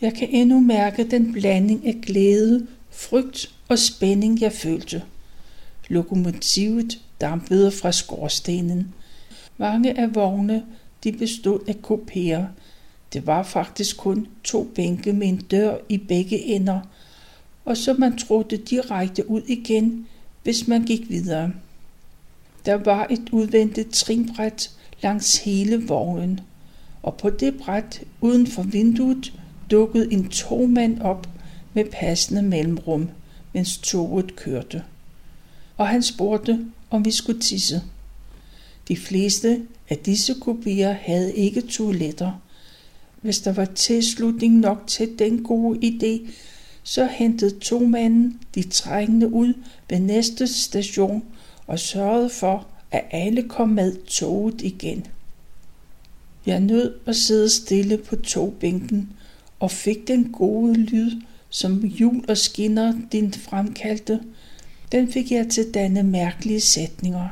Jeg 0.00 0.14
kan 0.14 0.28
endnu 0.30 0.60
mærke 0.60 1.10
den 1.10 1.32
blanding 1.32 1.86
af 1.86 1.96
glæde, 2.02 2.66
frygt 2.90 3.50
og 3.68 3.78
spænding, 3.78 4.40
jeg 4.40 4.52
følte. 4.52 5.02
Lokomotivet 5.88 7.00
dampede 7.20 7.70
fra 7.72 7.92
skorstenen. 7.92 8.94
Mange 9.56 9.98
af 9.98 10.14
vogne 10.14 10.64
de 11.04 11.12
bestod 11.12 11.60
af 11.68 11.76
kopéer. 11.90 12.42
Det 13.12 13.26
var 13.26 13.42
faktisk 13.42 13.96
kun 13.96 14.26
to 14.44 14.64
bænke 14.64 15.12
med 15.12 15.28
en 15.28 15.36
dør 15.36 15.76
i 15.88 15.98
begge 15.98 16.44
ender, 16.44 16.80
og 17.64 17.76
så 17.76 17.94
man 17.94 18.18
trådte 18.18 18.56
direkte 18.56 19.30
ud 19.30 19.42
igen, 19.46 20.06
hvis 20.42 20.68
man 20.68 20.84
gik 20.84 21.10
videre. 21.10 21.52
Der 22.66 22.74
var 22.74 23.06
et 23.10 23.28
udvendigt 23.32 23.94
trinbræt 23.94 24.70
langs 25.02 25.36
hele 25.36 25.86
vognen, 25.86 26.40
og 27.02 27.16
på 27.16 27.30
det 27.30 27.58
bræt 27.58 28.02
uden 28.20 28.46
for 28.46 28.62
vinduet 28.62 29.32
dukkede 29.70 30.12
en 30.12 30.28
togmand 30.28 31.00
op 31.00 31.28
med 31.74 31.84
passende 31.92 32.42
mellemrum, 32.42 33.08
mens 33.52 33.78
toget 33.78 34.36
kørte. 34.36 34.82
Og 35.76 35.88
han 35.88 36.02
spurgte, 36.02 36.66
om 36.90 37.04
vi 37.04 37.10
skulle 37.10 37.40
tisse. 37.40 37.82
De 38.88 38.96
fleste 38.96 39.66
af 39.88 39.98
disse 39.98 40.34
kopier 40.40 40.92
havde 40.92 41.34
ikke 41.34 41.60
toiletter. 41.60 42.32
Hvis 43.22 43.40
der 43.40 43.52
var 43.52 43.64
tilslutning 43.64 44.54
nok 44.54 44.86
til 44.86 45.18
den 45.18 45.42
gode 45.42 45.78
idé, 45.78 46.30
så 46.82 47.06
hentede 47.06 47.58
to 47.58 47.78
manden 47.78 48.40
de 48.54 48.62
trængende 48.62 49.32
ud 49.32 49.54
ved 49.90 49.98
næste 49.98 50.46
station 50.46 51.24
og 51.66 51.78
sørgede 51.78 52.30
for, 52.30 52.66
at 52.90 53.04
alle 53.10 53.42
kom 53.42 53.68
med 53.68 53.96
toget 54.06 54.62
igen. 54.62 55.06
Jeg 56.46 56.60
nød 56.60 56.94
at 57.06 57.16
sidde 57.16 57.48
stille 57.48 57.98
på 57.98 58.16
togbænken 58.16 59.12
og 59.60 59.70
fik 59.70 60.08
den 60.08 60.32
gode 60.32 60.74
lyd, 60.74 61.20
som 61.50 61.78
jul 61.84 62.24
og 62.28 62.38
skinner 62.38 62.94
din 63.12 63.32
fremkaldte. 63.32 64.20
Den 64.92 65.12
fik 65.12 65.32
jeg 65.32 65.48
til 65.48 65.74
danne 65.74 66.02
mærkelige 66.02 66.60
sætninger. 66.60 67.28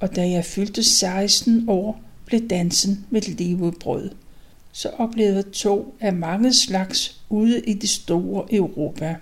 Og 0.00 0.16
da 0.16 0.30
jeg 0.30 0.44
fyldte 0.44 0.84
16 0.84 1.68
år, 1.68 2.00
blev 2.26 2.48
dansen 2.48 3.06
mit 3.10 3.28
levebrød. 3.28 4.10
Så 4.78 4.88
oplevede 4.88 5.42
tog 5.42 5.94
af 6.00 6.12
mange 6.12 6.54
slags 6.54 7.20
ude 7.28 7.60
i 7.60 7.74
det 7.74 7.90
store 7.90 8.54
Europa. 8.54 9.16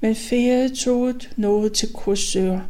Men 0.00 0.16
ferietoget 0.16 1.30
nåede 1.36 1.70
til 1.70 1.92
Korsør, 1.92 2.60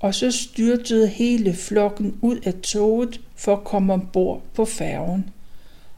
og 0.00 0.14
så 0.14 0.30
styrtede 0.30 1.08
hele 1.08 1.54
flokken 1.54 2.18
ud 2.22 2.36
af 2.36 2.54
toget 2.54 3.20
for 3.36 3.56
at 3.56 3.64
komme 3.64 3.92
ombord 3.92 4.42
på 4.54 4.64
færgen. 4.64 5.30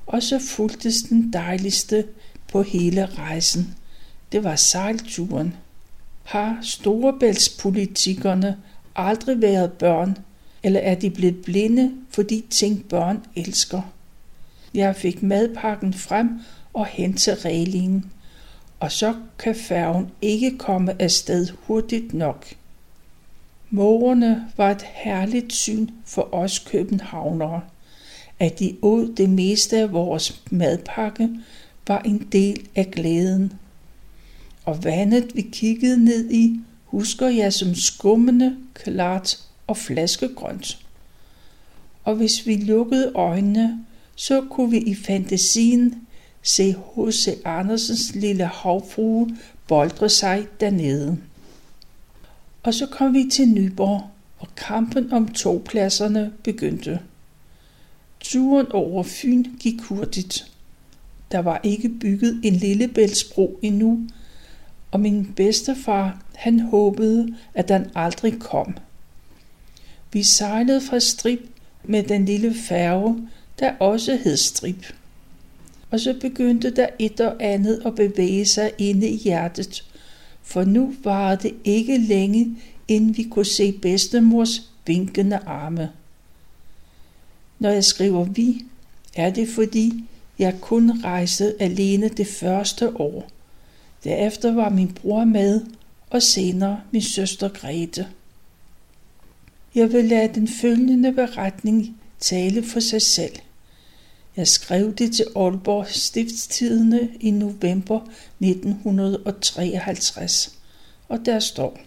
Og 0.07 0.23
så 0.23 0.38
fuldtes 0.38 1.02
den 1.02 1.33
dejligste 1.33 2.07
på 2.52 2.62
hele 2.62 3.07
rejsen. 3.07 3.76
Det 4.33 4.45
var 4.45 4.57
sejlturen. 4.57 5.57
Har 6.25 6.59
storebæltspolitikerne 6.62 8.57
aldrig 8.97 9.43
været 9.43 9.73
børn, 9.73 10.19
eller 10.66 10.80
er 10.80 10.94
de 10.94 11.11
blevet 11.11 11.44
blinde 11.44 11.92
fordi 12.11 12.44
ting 12.50 12.85
børn 12.88 13.25
elsker? 13.37 13.82
Jeg 14.75 14.96
fik 14.96 15.23
madpakken 15.23 15.94
frem 15.94 16.40
og 16.73 16.87
hen 16.87 17.14
til 17.14 17.35
reglingen 17.35 18.11
og 18.80 18.92
så 18.92 19.14
kan 19.38 19.54
færgen 19.54 20.11
ikke 20.23 20.58
komme 20.58 21.02
afsted 21.02 21.49
hurtigt 21.62 22.14
nok. 22.14 22.46
Mågerne 23.70 24.46
var 24.56 24.70
et 24.70 24.82
herligt 24.82 25.52
syn 25.52 25.88
for 26.04 26.35
os 26.35 26.58
københavnere. 26.58 27.61
At 28.38 28.58
de 28.58 28.76
åd 28.82 29.14
det 29.16 29.30
meste 29.30 29.78
af 29.78 29.92
vores 29.92 30.42
madpakke 30.50 31.28
var 31.88 31.99
en 31.99 32.28
del 32.32 32.68
af 32.75 32.90
glæden. 32.90 33.52
Og 34.64 34.85
vandet 34.85 35.37
vi 35.37 35.42
kiggede 35.42 36.04
ned 36.04 36.30
i, 36.30 36.61
husker 36.85 37.28
jeg 37.28 37.52
som 37.52 37.75
skummende, 37.75 38.56
klart 38.75 39.46
og 39.66 39.76
flaskegrønt. 39.76 40.78
Og 42.04 42.14
hvis 42.14 42.46
vi 42.46 42.56
lukkede 42.56 43.12
øjnene, 43.14 43.85
så 44.14 44.46
kunne 44.50 44.70
vi 44.70 44.78
i 44.78 44.94
fantasien 44.94 46.06
se 46.42 46.73
H.C. 46.73 47.28
Andersens 47.44 48.14
lille 48.14 48.44
havfrue 48.44 49.37
boldre 49.68 50.08
sig 50.08 50.46
dernede. 50.61 51.18
Og 52.62 52.75
så 52.75 52.87
kom 52.87 53.14
vi 53.14 53.28
til 53.32 53.49
Nyborg, 53.49 54.11
og 54.38 54.49
kampen 54.56 55.12
om 55.12 55.28
togpladserne 55.28 56.32
begyndte. 56.42 57.00
Turen 58.20 58.73
over 58.73 59.02
Fyn 59.02 59.44
gik 59.61 59.82
hurtigt. 59.82 60.52
Der 61.32 61.38
var 61.38 61.61
ikke 61.62 61.88
bygget 61.88 62.40
en 62.44 62.54
lillebæltsbro 62.54 63.58
endnu, 63.62 64.06
og 64.90 65.00
min 65.00 65.32
bedstefar, 65.37 66.23
han 66.35 66.61
håbede, 66.61 67.35
at 67.54 67.68
den 67.68 67.87
aldrig 67.94 68.40
kom. 68.40 68.76
Vi 70.16 70.23
sejlede 70.23 70.80
fra 70.80 71.00
Strip 71.00 71.40
med 71.85 72.02
den 72.02 72.25
lille 72.25 72.54
færge, 72.54 73.28
der 73.58 73.73
også 73.80 74.16
hed 74.16 74.37
Strip. 74.37 74.94
Og 75.90 76.00
så 76.00 76.14
begyndte 76.20 76.70
der 76.70 76.88
et 76.99 77.20
og 77.20 77.37
andet 77.40 77.82
at 77.87 77.94
bevæge 77.94 78.46
sig 78.46 78.73
inde 78.78 79.08
i 79.08 79.16
hjertet, 79.16 79.85
for 80.42 80.64
nu 80.64 80.94
var 81.04 81.35
det 81.35 81.54
ikke 81.64 81.99
længe, 81.99 82.56
inden 82.88 83.16
vi 83.16 83.23
kunne 83.23 83.44
se 83.44 83.73
bedstemors 83.73 84.70
vinkende 84.87 85.37
arme. 85.37 85.90
Når 87.58 87.70
jeg 87.70 87.85
skriver 87.85 88.25
vi, 88.25 88.64
er 89.14 89.30
det 89.30 89.49
fordi, 89.49 90.04
jeg 90.38 90.61
kun 90.61 91.04
rejste 91.04 91.54
alene 91.61 92.08
det 92.08 92.26
første 92.26 93.00
år. 93.00 93.28
Derefter 94.04 94.52
var 94.52 94.68
min 94.68 94.92
bror 94.92 95.25
med, 95.25 95.61
og 96.11 96.23
senere 96.23 96.80
min 96.90 97.02
søster 97.02 97.49
Grete. 97.49 98.06
Jeg 99.76 99.92
vil 99.92 100.04
lade 100.04 100.35
den 100.35 100.49
følgende 100.49 101.12
beretning 101.12 101.97
tale 102.21 102.62
for 102.62 102.80
sig 102.80 103.02
selv. 103.02 103.33
Jeg 104.37 104.49
skrev 104.49 104.95
det 104.95 105.12
til 105.12 105.26
Aalborg 105.37 105.87
Stiftstidende 105.88 107.09
i 107.21 107.30
november 107.30 108.00
1953, 108.40 110.59
og 111.09 111.18
der 111.25 111.38
står 111.38 111.78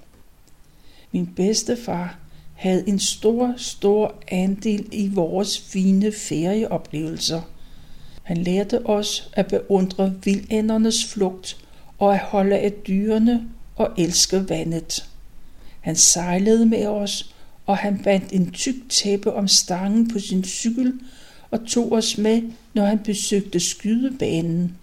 Min 1.12 1.30
bedstefar 1.36 2.20
havde 2.56 2.84
en 2.88 3.00
stor, 3.00 3.54
stor 3.58 4.16
andel 4.28 4.88
i 4.92 5.08
vores 5.08 5.60
fine 5.60 6.12
ferieoplevelser. 6.12 7.42
Han 8.24 8.38
lærte 8.38 8.86
os 8.86 9.30
at 9.34 9.48
beundre 9.48 10.14
vildændernes 10.24 11.06
flugt 11.06 11.58
og 11.98 12.14
at 12.14 12.20
holde 12.20 12.58
af 12.58 12.72
dyrene 12.72 13.50
og 13.76 13.92
elske 13.98 14.50
vandet. 14.50 15.06
Han 15.82 15.96
sejlede 15.96 16.66
med 16.66 16.86
os, 16.86 17.36
og 17.70 17.78
han 17.78 18.00
bandt 18.04 18.32
en 18.32 18.52
tyk 18.52 18.76
tæppe 18.90 19.34
om 19.34 19.48
stangen 19.48 20.08
på 20.08 20.20
sin 20.20 20.44
cykel 20.44 20.94
og 21.52 21.68
tog 21.68 21.92
os 21.92 22.18
med, 22.18 22.42
når 22.74 22.86
han 22.86 23.00
besøgte 23.00 23.60
skydebanen. 23.60 24.78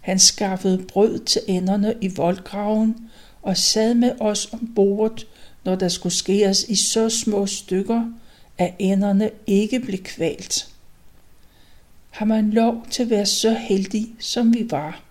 Han 0.00 0.18
skaffede 0.18 0.84
brød 0.88 1.18
til 1.18 1.40
enderne 1.46 1.94
i 2.00 2.08
voldgraven 2.08 3.10
og 3.42 3.56
sad 3.56 3.94
med 3.94 4.12
os 4.20 4.48
om 4.52 4.72
bordet, 4.74 5.26
når 5.64 5.74
der 5.74 5.88
skulle 5.88 6.12
skæres 6.12 6.64
i 6.68 6.74
så 6.74 7.08
små 7.08 7.46
stykker, 7.46 8.12
at 8.58 8.74
enderne 8.78 9.30
ikke 9.46 9.80
blev 9.80 9.98
kvalt. 9.98 10.68
Har 12.10 12.26
man 12.26 12.50
lov 12.50 12.86
til 12.90 13.02
at 13.02 13.10
være 13.10 13.26
så 13.26 13.52
heldig, 13.52 14.08
som 14.18 14.54
vi 14.54 14.70
var? 14.70 15.02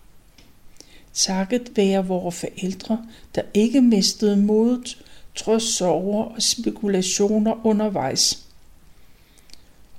Takket 1.13 1.71
være 1.75 2.07
vores 2.07 2.35
forældre, 2.39 3.05
der 3.35 3.41
ikke 3.53 3.81
mistede 3.81 4.37
modet, 4.37 4.97
trods 5.39 5.63
sorger 5.63 6.23
og 6.23 6.41
spekulationer 6.41 7.65
undervejs. 7.65 8.45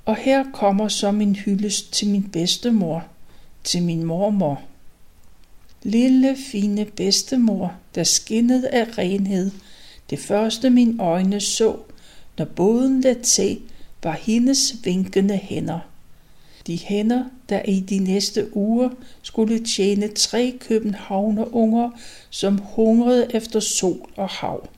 Og 0.04 0.16
her 0.16 0.44
kommer 0.52 0.88
så 0.88 1.10
min 1.10 1.36
hyldest 1.36 1.92
til 1.92 2.08
min 2.08 2.30
bedstemor, 2.30 3.04
til 3.64 3.82
min 3.82 4.04
mormor. 4.04 4.62
Lille 5.82 6.36
fine 6.50 6.84
bedstemor, 6.84 7.74
der 7.94 8.04
skinnede 8.04 8.68
af 8.68 8.98
renhed, 8.98 9.50
det 10.10 10.18
første 10.18 10.70
mine 10.70 11.02
øjne 11.02 11.40
så, 11.40 11.76
når 12.38 12.44
båden 12.44 13.00
let 13.00 13.26
se, 13.26 13.60
var 14.02 14.12
hendes 14.12 14.74
vinkende 14.84 15.36
hænder. 15.36 15.78
De 16.66 16.76
hænder, 16.76 17.24
der 17.48 17.62
i 17.62 17.80
de 17.80 17.98
næste 17.98 18.56
uger 18.56 18.90
skulle 19.22 19.64
tjene 19.64 20.08
tre 20.08 20.58
københavnerunger, 20.60 21.90
som 22.30 22.58
hungrede 22.58 23.34
efter 23.34 23.60
sol 23.60 24.10
og 24.16 24.28
hav. 24.28 24.68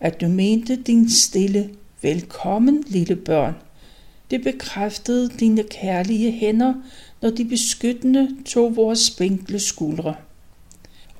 At 0.00 0.20
du 0.20 0.28
mente 0.28 0.76
din 0.76 1.10
stille, 1.10 1.70
velkommen 2.02 2.84
lille 2.86 3.16
børn, 3.16 3.54
det 4.30 4.42
bekræftede 4.42 5.30
dine 5.40 5.62
kærlige 5.62 6.32
hænder, 6.32 6.74
når 7.22 7.30
de 7.30 7.44
beskyttende 7.44 8.36
tog 8.46 8.76
vores 8.76 8.98
spinkle 8.98 9.58
skuldre. 9.58 10.14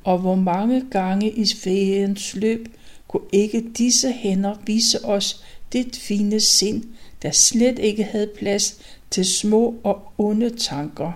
Og 0.04 0.18
hvor 0.18 0.34
mange 0.34 0.84
gange 0.90 1.30
i 1.30 1.46
feriens 1.46 2.34
løb 2.34 2.68
kunne 3.08 3.28
ikke 3.32 3.64
disse 3.78 4.12
hænder 4.12 4.54
vise 4.66 5.04
os 5.04 5.44
dit 5.72 5.96
fine 5.96 6.40
sind, 6.40 6.84
der 7.22 7.30
slet 7.30 7.78
ikke 7.78 8.04
havde 8.04 8.30
plads 8.38 8.78
til 9.10 9.24
små 9.24 9.74
og 9.82 10.02
onde 10.18 10.50
tanker. 10.50 11.12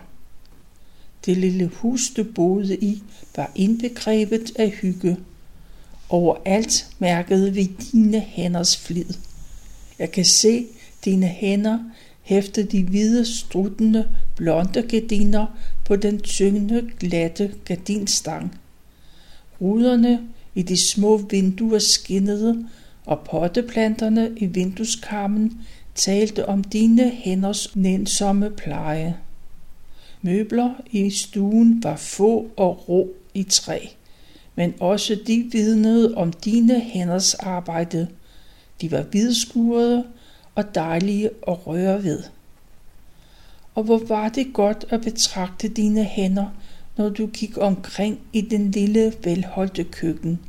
Det 1.26 1.36
lille 1.36 1.66
hus, 1.66 2.00
du 2.16 2.24
boede 2.24 2.76
i, 2.76 3.02
var 3.36 3.52
indbegrebet 3.54 4.52
af 4.56 4.70
hygge. 4.70 5.16
Overalt 6.08 6.86
mærkede 6.98 7.54
vi 7.54 7.64
dine 7.64 8.20
hænders 8.20 8.76
flid. 8.76 9.14
Jeg 9.98 10.10
kan 10.10 10.24
se 10.24 10.66
dine 11.04 11.26
hænder 11.26 11.78
hæfte 12.22 12.62
de 12.62 12.84
hvide, 12.84 13.36
struttende, 13.36 14.08
blonde 14.36 14.82
gardiner 14.82 15.46
på 15.84 15.96
den 15.96 16.20
tyngende, 16.20 16.90
glatte 17.00 17.54
gardinstang. 17.64 18.58
Ruderne 19.60 20.20
i 20.54 20.62
de 20.62 20.76
små 20.76 21.16
vinduer 21.16 21.78
skinnede, 21.78 22.66
og 23.06 23.20
potteplanterne 23.20 24.30
i 24.36 24.46
vindueskarmen 24.46 25.60
talte 25.94 26.48
om 26.48 26.64
dine 26.64 27.10
hænders 27.10 27.76
nænsomme 27.76 28.50
pleje. 28.50 29.16
Møbler 30.22 30.70
i 30.90 31.10
stuen 31.10 31.82
var 31.82 31.96
få 31.96 32.50
og 32.56 32.88
rå 32.88 33.08
i 33.34 33.42
træ, 33.42 33.78
men 34.58 34.74
også 34.80 35.18
de 35.26 35.48
vidnede 35.52 36.14
om 36.14 36.32
dine 36.32 36.80
hænders 36.80 37.34
arbejde. 37.34 38.08
De 38.80 38.90
var 38.90 39.02
hvidskurede 39.02 40.04
og 40.54 40.74
dejlige 40.74 41.30
at 41.48 41.66
røre 41.66 42.02
ved. 42.02 42.22
Og 43.74 43.82
hvor 43.84 43.98
var 44.08 44.28
det 44.28 44.46
godt 44.52 44.84
at 44.90 45.00
betragte 45.00 45.68
dine 45.68 46.04
hænder, 46.04 46.46
når 46.96 47.08
du 47.08 47.26
gik 47.26 47.58
omkring 47.58 48.20
i 48.32 48.40
den 48.40 48.70
lille 48.70 49.12
velholdte 49.24 49.84
køkken. 49.84 50.40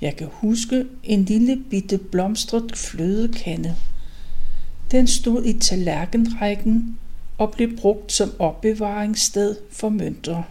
Jeg 0.00 0.16
kan 0.16 0.28
huske 0.30 0.86
en 1.04 1.24
lille 1.24 1.56
bitte 1.70 1.98
blomstret 1.98 2.76
flødekande. 2.76 3.76
Den 4.90 5.06
stod 5.06 5.44
i 5.44 5.58
tallerkenrækken 5.58 6.98
og 7.38 7.50
blev 7.50 7.76
brugt 7.76 8.12
som 8.12 8.30
opbevaringssted 8.38 9.56
for 9.70 9.88
mønter. 9.88 10.42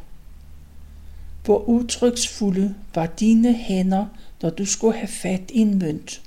Hvor 1.46 1.70
udtryksfulde 1.70 2.76
var 2.96 3.06
dine 3.06 3.54
hænder, 3.54 4.06
når 4.42 4.50
du 4.50 4.66
skulle 4.66 4.98
have 4.98 5.08
fat 5.08 5.42
i 5.50 5.60
en 5.60 5.80
mønt. 5.80 6.22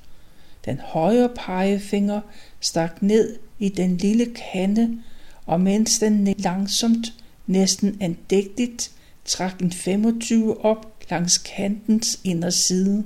Den 0.65 0.79
højre 0.79 1.29
pegefinger 1.29 2.21
stak 2.61 3.03
ned 3.03 3.39
i 3.59 3.69
den 3.69 3.97
lille 3.97 4.35
kande, 4.53 4.99
og 5.47 5.61
mens 5.61 5.99
den 5.99 6.35
langsomt, 6.39 7.15
næsten 7.47 7.97
andægtigt, 8.01 8.91
trak 9.25 9.61
en 9.61 9.73
25 9.73 10.65
op 10.65 10.93
langs 11.11 11.39
kantens 11.39 12.21
inderside. 12.25 13.05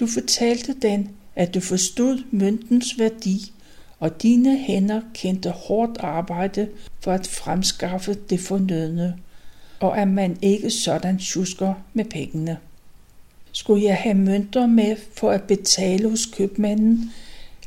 Du 0.00 0.06
fortalte 0.06 0.74
den, 0.82 1.10
at 1.36 1.54
du 1.54 1.60
forstod 1.60 2.22
møntens 2.30 2.98
værdi, 2.98 3.52
og 3.98 4.22
dine 4.22 4.58
hænder 4.58 5.00
kendte 5.14 5.50
hårdt 5.50 5.98
arbejde 5.98 6.68
for 7.00 7.12
at 7.12 7.26
fremskaffe 7.26 8.14
det 8.14 8.40
fornødne, 8.40 9.18
og 9.82 9.98
at 9.98 10.08
man 10.08 10.36
ikke 10.42 10.70
sådan 10.70 11.18
tjusker 11.18 11.74
med 11.94 12.04
pengene. 12.04 12.58
Skulle 13.52 13.84
jeg 13.84 13.96
have 13.96 14.14
mønter 14.14 14.66
med 14.66 14.96
for 15.14 15.30
at 15.30 15.42
betale 15.42 16.10
hos 16.10 16.26
købmanden, 16.26 17.10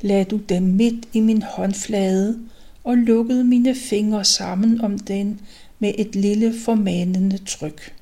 lagde 0.02 0.26
du 0.26 0.38
dem 0.38 0.64
midt 0.64 1.06
i 1.14 1.20
min 1.20 1.42
håndflade 1.42 2.40
og 2.84 2.98
lukkede 2.98 3.44
mine 3.44 3.76
fingre 3.76 4.26
sammen 4.26 4.82
om 4.82 5.00
den 5.00 5.42
med 5.80 5.94
et 5.98 6.16
lille 6.16 6.54
formanende 6.66 7.38
tryk. 7.38 7.94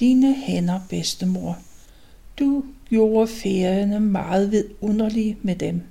Dine 0.00 0.34
hænder, 0.34 0.80
bedstemor. 0.90 1.58
Du 2.38 2.64
gjorde 2.88 3.28
ferierne 3.28 4.00
meget 4.00 4.50
vidunderlige 4.52 5.36
med 5.42 5.56
dem. 5.56 5.82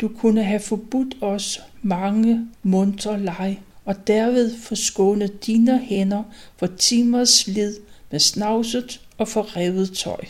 Du 0.00 0.08
kunne 0.08 0.42
have 0.42 0.60
forbudt 0.60 1.16
os 1.20 1.60
mange 1.82 2.46
munter 2.62 3.16
leg, 3.16 3.58
og 3.84 4.06
derved 4.06 4.56
forskåne 4.56 5.26
dine 5.26 5.78
hænder 5.78 6.22
for 6.56 6.66
timers 6.66 7.28
slid 7.28 7.76
med 8.10 8.20
snavset 8.20 9.00
og 9.18 9.28
forrevet 9.28 9.92
tøj. 9.92 10.24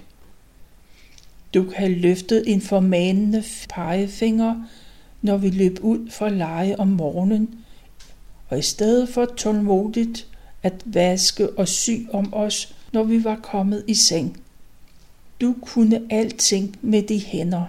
Du 1.54 1.62
kan 1.62 1.72
have 1.72 1.94
løftet 1.94 2.44
en 2.46 2.60
formanende 2.60 3.44
pegefinger, 3.68 4.64
når 5.22 5.36
vi 5.36 5.50
løb 5.50 5.78
ud 5.82 6.10
for 6.10 6.26
at 6.26 6.32
lege 6.32 6.80
om 6.80 6.88
morgenen, 6.88 7.54
og 8.48 8.58
i 8.58 8.62
stedet 8.62 9.08
for 9.08 9.24
tålmodigt 9.24 10.26
at 10.62 10.72
vaske 10.84 11.50
og 11.50 11.68
sy 11.68 11.90
om 12.12 12.34
os, 12.34 12.74
når 12.92 13.02
vi 13.02 13.24
var 13.24 13.36
kommet 13.36 13.84
i 13.86 13.94
seng. 13.94 14.40
Du 15.40 15.54
kunne 15.62 16.00
alting 16.10 16.78
med 16.82 17.02
de 17.02 17.18
hænder. 17.18 17.64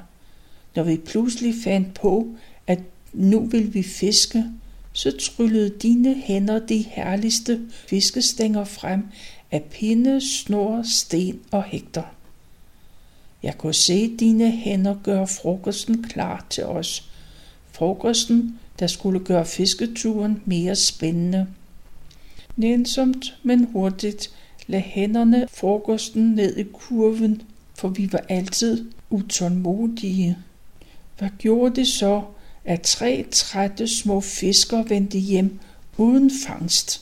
Når 0.75 0.83
vi 0.83 0.97
pludselig 0.97 1.53
fandt 1.63 1.93
på, 1.93 2.27
at 2.67 2.79
nu 3.13 3.39
vil 3.45 3.73
vi 3.73 3.83
fiske, 3.83 4.45
så 4.93 5.17
tryllede 5.17 5.69
dine 5.69 6.15
hænder 6.15 6.59
de 6.59 6.77
herligste 6.77 7.61
fiskestænger 7.87 8.63
frem 8.63 9.07
af 9.51 9.63
pinde, 9.63 10.21
snor, 10.21 10.83
sten 10.93 11.39
og 11.51 11.63
hægter. 11.63 12.03
Jeg 13.43 13.57
kunne 13.57 13.73
se 13.73 14.17
dine 14.17 14.51
hænder 14.51 14.95
gøre 15.03 15.27
frokosten 15.27 16.03
klar 16.03 16.45
til 16.49 16.65
os. 16.65 17.09
Frokosten, 17.71 18.59
der 18.79 18.87
skulle 18.87 19.19
gøre 19.19 19.45
fisketuren 19.45 20.41
mere 20.45 20.75
spændende. 20.75 21.47
Nænsomt, 22.55 23.37
men 23.43 23.67
hurtigt 23.71 24.31
lagde 24.67 24.83
hænderne 24.83 25.47
frokosten 25.51 26.23
ned 26.23 26.57
i 26.57 26.63
kurven, 26.63 27.41
for 27.75 27.87
vi 27.87 28.11
var 28.11 28.23
altid 28.29 28.91
utålmodige. 29.09 30.37
Hvad 31.17 31.29
gjorde 31.37 31.75
det 31.75 31.87
så, 31.87 32.21
at 32.65 32.81
tre 32.81 33.25
trætte 33.31 33.87
små 33.87 34.21
fisker 34.21 34.83
vendte 34.83 35.17
hjem 35.17 35.59
uden 35.97 36.31
fangst? 36.47 37.01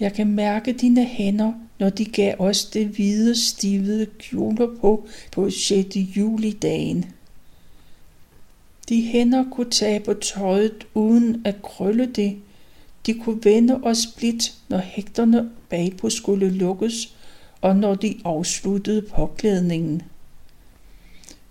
Jeg 0.00 0.12
kan 0.12 0.26
mærke 0.26 0.72
dine 0.72 1.04
hænder, 1.04 1.52
når 1.78 1.90
de 1.90 2.04
gav 2.04 2.34
os 2.38 2.64
det 2.64 2.86
hvide, 2.86 3.36
stivede 3.36 4.06
kjoler 4.18 4.66
på 4.80 5.06
på 5.32 5.50
6. 5.50 5.96
juli-dagen. 5.96 7.04
De 8.88 9.02
hænder 9.02 9.44
kunne 9.50 9.70
tage 9.70 10.00
på 10.00 10.14
tøjet 10.14 10.86
uden 10.94 11.42
at 11.44 11.62
krølle 11.62 12.06
det. 12.06 12.36
De 13.06 13.14
kunne 13.14 13.44
vende 13.44 13.80
os 13.82 14.06
blidt, 14.16 14.54
når 14.68 14.78
hægterne 14.78 15.50
bagpå 15.68 16.10
skulle 16.10 16.50
lukkes, 16.50 17.14
og 17.60 17.76
når 17.76 17.94
de 17.94 18.20
afsluttede 18.24 19.02
påklædningen. 19.02 20.02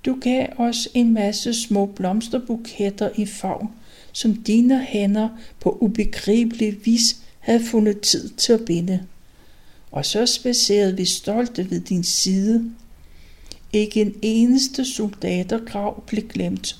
Du 0.05 0.17
gav 0.21 0.47
os 0.57 0.87
en 0.93 1.13
masse 1.13 1.53
små 1.53 1.85
blomsterbuketter 1.85 3.09
i 3.15 3.25
favn, 3.25 3.69
som 4.11 4.35
dine 4.35 4.85
hænder 4.85 5.29
på 5.59 5.77
ubegribelig 5.81 6.85
vis 6.85 7.17
havde 7.39 7.65
fundet 7.65 8.01
tid 8.01 8.29
til 8.29 8.53
at 8.53 8.65
binde. 8.65 9.03
Og 9.91 10.05
så 10.05 10.25
spacerede 10.25 10.97
vi 10.97 11.05
stolte 11.05 11.71
ved 11.71 11.79
din 11.79 12.03
side. 12.03 12.71
Ikke 13.73 14.01
en 14.01 14.15
eneste 14.21 14.85
soldatergrav 14.85 16.03
blev 16.07 16.27
glemt, 16.27 16.79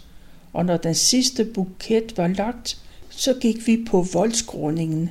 og 0.53 0.65
når 0.65 0.77
den 0.77 0.95
sidste 0.95 1.45
buket 1.45 2.17
var 2.17 2.27
lagt, 2.27 2.77
så 3.09 3.33
gik 3.41 3.67
vi 3.67 3.85
på 3.87 4.01
voldsgrundingen. 4.13 5.09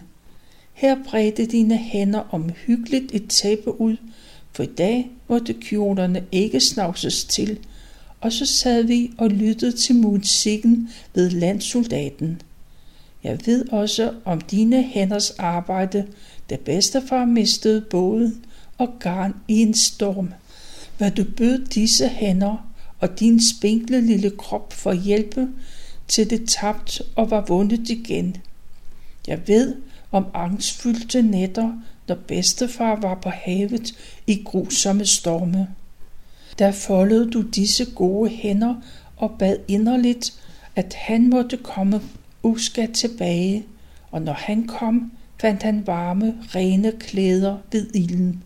Her 0.72 0.96
bredte 1.04 1.46
dine 1.46 1.76
hænder 1.76 2.34
omhyggeligt 2.34 3.14
et 3.14 3.28
tæppe 3.28 3.80
ud, 3.80 3.96
for 4.52 4.62
i 4.62 4.66
dag 4.66 5.10
måtte 5.28 5.52
kjolerne 5.52 6.24
ikke 6.32 6.60
snavses 6.60 7.24
til, 7.24 7.58
og 8.20 8.32
så 8.32 8.46
sad 8.46 8.82
vi 8.82 9.10
og 9.18 9.30
lyttede 9.30 9.72
til 9.72 9.94
musikken 9.94 10.90
ved 11.14 11.30
landsoldaten. 11.30 12.42
Jeg 13.24 13.38
ved 13.46 13.68
også 13.68 14.12
om 14.24 14.40
dine 14.40 14.82
hænders 14.82 15.30
arbejde, 15.30 16.06
da 16.50 16.56
bedstefar 16.56 17.24
mistede 17.24 17.80
båden 17.80 18.44
og 18.78 18.88
garn 19.00 19.34
i 19.48 19.54
en 19.60 19.74
storm. 19.74 20.32
Hvad 20.98 21.10
du 21.10 21.24
bød 21.36 21.66
disse 21.66 22.08
hænder 22.08 22.66
og 23.00 23.20
din 23.20 23.40
spinkle 23.42 24.00
lille 24.00 24.30
krop 24.30 24.72
for 24.72 24.92
hjælpe 24.92 25.48
til 26.08 26.30
det 26.30 26.48
tabt 26.48 27.02
og 27.16 27.30
var 27.30 27.44
vundet 27.48 27.88
igen. 27.88 28.36
Jeg 29.26 29.48
ved 29.48 29.76
om 30.12 30.26
angstfyldte 30.34 31.22
nætter, 31.22 31.72
når 32.08 32.14
bedstefar 32.14 33.00
var 33.00 33.14
på 33.14 33.28
havet 33.28 33.94
i 34.26 34.42
grusomme 34.44 35.06
storme. 35.06 35.68
Der 36.60 36.72
foldede 36.72 37.30
du 37.30 37.42
disse 37.42 37.86
gode 37.94 38.30
hænder 38.30 38.74
og 39.16 39.30
bad 39.38 39.56
inderligt, 39.68 40.32
at 40.76 40.94
han 40.94 41.30
måtte 41.30 41.56
komme 41.56 42.00
uskadt 42.42 42.92
tilbage, 42.92 43.66
og 44.10 44.22
når 44.22 44.32
han 44.32 44.66
kom, 44.66 45.12
fandt 45.40 45.62
han 45.62 45.86
varme, 45.86 46.34
rene 46.54 46.92
klæder 46.92 47.56
ved 47.72 47.86
ilden. 47.94 48.42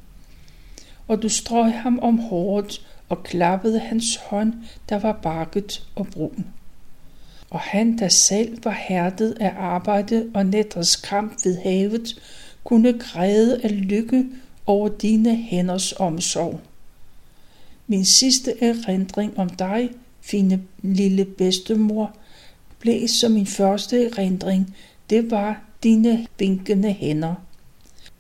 Og 1.09 1.23
du 1.23 1.29
strøg 1.29 1.73
ham 1.73 1.99
om 2.03 2.19
håret 2.19 2.87
og 3.09 3.23
klappede 3.23 3.79
hans 3.79 4.17
hånd, 4.17 4.53
der 4.89 4.99
var 4.99 5.13
bakket 5.13 5.87
og 5.95 6.07
brun. 6.07 6.47
Og 7.51 7.61
han, 7.61 7.99
der 7.99 8.09
selv 8.09 8.65
var 8.65 8.85
hærdet 8.89 9.37
af 9.41 9.55
arbejde 9.59 10.27
og 10.35 10.47
nætters 10.47 10.97
kamp 10.97 11.45
ved 11.45 11.59
havet, 11.59 12.23
kunne 12.65 12.93
græde 12.93 13.61
af 13.65 13.89
lykke 13.89 14.25
over 14.67 14.89
dine 14.89 15.37
hænders 15.37 15.93
omsorg. 15.93 16.61
Min 17.87 18.05
sidste 18.05 18.63
erindring 18.63 19.39
om 19.39 19.49
dig, 19.49 19.91
fine 20.21 20.63
lille 20.83 21.25
bedstemor, 21.25 22.17
blev 22.79 23.09
som 23.09 23.33
min 23.33 23.47
første 23.47 24.05
erindring. 24.05 24.77
Det 25.11 25.31
var 25.31 25.63
dine 25.83 26.27
vinkende 26.39 26.93
hænder. 26.93 27.35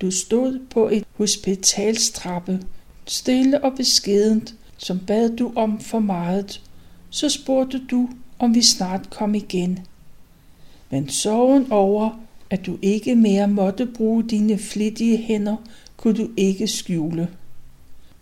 Du 0.01 0.11
stod 0.11 0.61
på 0.71 0.89
et 0.89 1.05
hospitalstrappe, 1.17 2.61
stille 3.07 3.65
og 3.65 3.73
beskedent, 3.77 4.55
som 4.77 4.99
bad 4.99 5.37
du 5.37 5.53
om 5.57 5.81
for 5.81 5.99
meget. 5.99 6.61
Så 7.11 7.29
spurgte 7.29 7.81
du, 7.91 8.09
om 8.39 8.55
vi 8.55 8.63
snart 8.63 9.11
kom 9.11 9.35
igen. 9.35 9.79
Men 10.91 11.09
sorgen 11.09 11.73
over, 11.73 12.11
at 12.51 12.67
du 12.67 12.79
ikke 12.83 13.15
mere 13.15 13.49
måtte 13.49 13.87
bruge 13.87 14.29
dine 14.29 14.59
flittige 14.59 15.17
hænder, 15.17 15.57
kunne 15.97 16.15
du 16.15 16.31
ikke 16.37 16.69
skjule. 16.69 17.29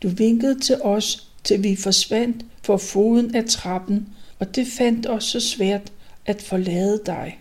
Du 0.03 0.09
vinkede 0.09 0.61
til 0.61 0.77
os, 0.83 1.32
til 1.45 1.63
vi 1.63 1.77
forsvandt 1.77 2.45
for 2.63 2.77
foden 2.77 3.35
af 3.35 3.45
trappen, 3.45 4.09
og 4.39 4.57
det 4.57 4.67
fandt 4.67 5.07
os 5.07 5.25
så 5.25 5.41
svært 5.41 5.93
at 6.27 6.43
forlade 6.43 7.01
dig. 7.07 7.39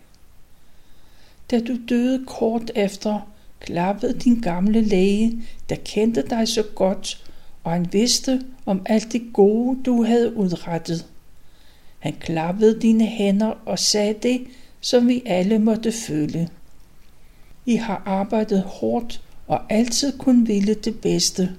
Da 1.52 1.60
du 1.60 1.78
døde 1.90 2.26
kort 2.26 2.72
efter, 2.76 3.32
klappede 3.60 4.20
din 4.20 4.42
gamle 4.42 4.82
læge, 4.82 5.42
der 5.70 5.76
kendte 5.76 6.24
dig 6.30 6.48
så 6.48 6.64
godt, 6.76 7.24
og 7.64 7.72
han 7.72 7.94
vidste 7.94 8.42
om 8.66 8.82
alt 8.86 9.12
det 9.12 9.24
gode, 9.34 9.84
du 9.84 10.04
havde 10.04 10.38
udrettet. 10.38 11.06
Han 12.00 12.14
klappede 12.20 12.82
dine 12.82 13.06
hænder 13.06 13.54
og 13.66 13.80
sagde 13.80 14.16
det, 14.24 14.42
som 14.82 15.08
vi 15.08 15.24
alle 15.26 15.60
måtte 15.60 15.92
føle. 15.92 16.50
I 17.66 17.76
har 17.76 18.04
arbejdet 18.06 18.62
hårdt 18.62 19.22
og 19.48 19.62
altid 19.70 20.18
kun 20.18 20.48
ville 20.48 20.74
det 20.74 21.00
bedste. 21.00 21.56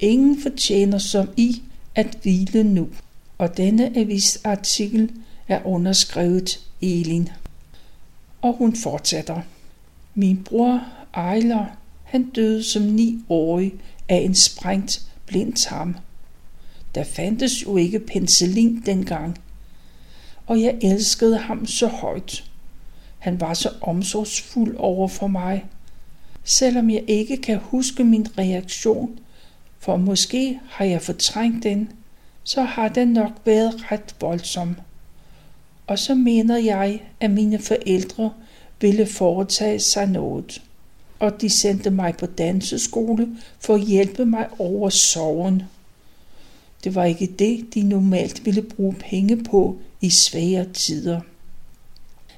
Ingen 0.00 0.42
fortjener 0.42 0.98
som 0.98 1.28
I 1.36 1.62
at 1.94 2.18
hvile 2.22 2.64
nu. 2.64 2.88
Og 3.38 3.56
denne 3.56 3.98
avisartikel 3.98 5.10
er 5.48 5.60
underskrevet 5.64 6.60
Elin. 6.80 7.28
Og 8.42 8.52
hun 8.52 8.76
fortsætter. 8.76 9.40
Min 10.14 10.44
bror 10.44 10.82
Ejler, 11.14 11.64
han 12.04 12.30
døde 12.30 12.62
som 12.62 12.82
ni-årig 12.82 13.72
af 14.08 14.16
en 14.16 14.34
sprængt 14.34 15.06
blindtarm. 15.26 15.96
Der 16.94 17.04
fandtes 17.04 17.62
jo 17.62 17.76
ikke 17.76 17.98
penicillin 18.00 18.82
dengang. 18.86 19.38
Og 20.46 20.60
jeg 20.60 20.78
elskede 20.82 21.38
ham 21.38 21.66
så 21.66 21.86
højt. 21.86 22.44
Han 23.18 23.40
var 23.40 23.54
så 23.54 23.70
omsorgsfuld 23.80 24.76
over 24.76 25.08
for 25.08 25.26
mig. 25.26 25.64
Selvom 26.44 26.90
jeg 26.90 27.04
ikke 27.08 27.36
kan 27.36 27.58
huske 27.62 28.04
min 28.04 28.26
reaktion, 28.38 29.18
for 29.80 29.96
måske 29.96 30.60
har 30.68 30.84
jeg 30.84 31.02
fortrængt 31.02 31.64
den, 31.64 31.92
så 32.44 32.62
har 32.62 32.88
den 32.88 33.08
nok 33.08 33.32
været 33.44 33.92
ret 33.92 34.14
voldsom. 34.20 34.76
Og 35.86 35.98
så 35.98 36.14
mener 36.14 36.56
jeg, 36.56 37.02
at 37.20 37.30
mine 37.30 37.58
forældre 37.58 38.32
ville 38.80 39.06
foretage 39.06 39.80
sig 39.80 40.06
noget. 40.06 40.62
Og 41.18 41.40
de 41.40 41.50
sendte 41.50 41.90
mig 41.90 42.16
på 42.16 42.26
danseskole 42.26 43.28
for 43.60 43.74
at 43.74 43.80
hjælpe 43.80 44.26
mig 44.26 44.48
over 44.58 44.88
sorgen. 44.88 45.62
Det 46.84 46.94
var 46.94 47.04
ikke 47.04 47.26
det, 47.26 47.74
de 47.74 47.82
normalt 47.82 48.46
ville 48.46 48.62
bruge 48.62 48.94
penge 48.94 49.44
på 49.44 49.78
i 50.00 50.10
svære 50.10 50.64
tider. 50.74 51.20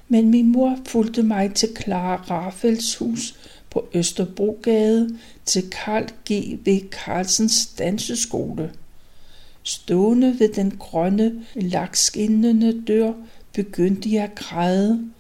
Men 0.09 0.31
min 0.31 0.53
mor 0.53 0.79
fulgte 0.87 1.23
mig 1.23 1.55
til 1.55 1.69
Clara 1.77 2.17
Raffels 2.31 2.97
hus 2.97 3.39
på 3.73 3.89
Østerbrogade 3.95 5.19
til 5.45 5.71
Karl 5.71 6.07
G. 6.31 6.59
V. 6.67 6.89
Carlsens 6.91 7.67
danseskole. 7.67 8.73
Stående 9.63 10.37
ved 10.39 10.49
den 10.49 10.77
grønne, 10.79 11.45
lakskinnende 11.55 12.83
dør, 12.87 13.13
begyndte 13.53 14.13
jeg 14.13 14.25
at 14.25 14.35
græde, 14.35 15.11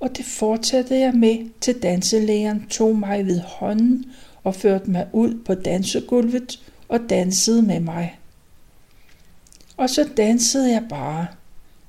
og 0.00 0.16
det 0.16 0.24
fortsatte 0.24 0.94
jeg 0.94 1.14
med, 1.14 1.50
til 1.60 1.82
danselægeren 1.82 2.66
tog 2.70 2.96
mig 2.96 3.26
ved 3.26 3.40
hånden 3.40 4.04
og 4.44 4.54
førte 4.54 4.90
mig 4.90 5.08
ud 5.12 5.34
på 5.44 5.54
dansegulvet 5.54 6.60
og 6.88 7.00
dansede 7.10 7.62
med 7.62 7.80
mig. 7.80 8.18
Og 9.76 9.90
så 9.90 10.08
dansede 10.16 10.70
jeg 10.70 10.84
bare. 10.88 11.26